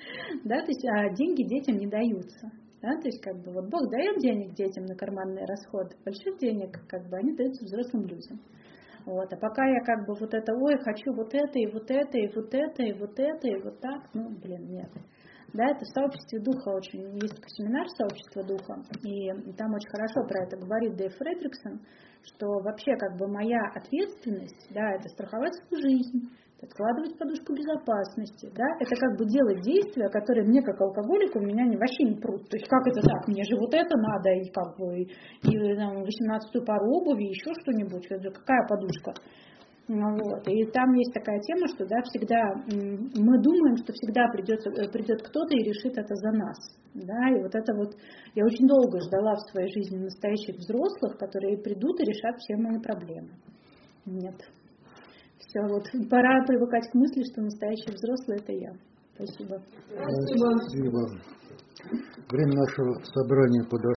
[0.44, 2.50] Да, то есть, а деньги детям не даются.
[2.80, 6.80] Да, то есть, как бы, вот Бог дает денег детям на карманные расходы, больших денег,
[6.88, 8.40] как бы, они даются взрослым людям.
[9.04, 9.32] Вот.
[9.32, 12.28] А пока я как бы вот это, ой, хочу вот это, и вот это, и
[12.34, 14.90] вот это, и вот это, и вот так, ну, блин, нет.
[15.52, 20.22] Да, это в сообществе духа очень, есть такой семинар сообщества духа, и там очень хорошо
[20.28, 21.80] про это говорит Дэйв Фредриксон,
[22.22, 26.30] что вообще как бы моя ответственность, да, это страховать свою жизнь,
[26.62, 31.76] откладывать подушку безопасности, да, это как бы делать действия, которые мне как алкоголику меня не,
[31.76, 32.48] вообще не прут.
[32.48, 36.04] То есть как это так, мне же вот это надо, и как бы, и, там,
[36.04, 39.14] 18 пару обуви, еще что-нибудь, какая подушка.
[39.90, 40.46] Вот.
[40.46, 45.20] И там есть такая тема, что да, всегда мы думаем, что всегда придется, э, придет
[45.20, 46.58] кто-то и решит это за нас.
[46.94, 47.96] Да, и вот это вот
[48.36, 52.78] я очень долго ждала в своей жизни настоящих взрослых, которые придут и решат все мои
[52.78, 53.30] проблемы.
[54.06, 54.36] Нет.
[55.38, 58.72] Все, вот пора привыкать к мысли, что настоящий взрослый это я.
[59.14, 59.58] Спасибо.
[59.90, 61.00] Спасибо.
[62.30, 63.88] Время нашего собрания подошло.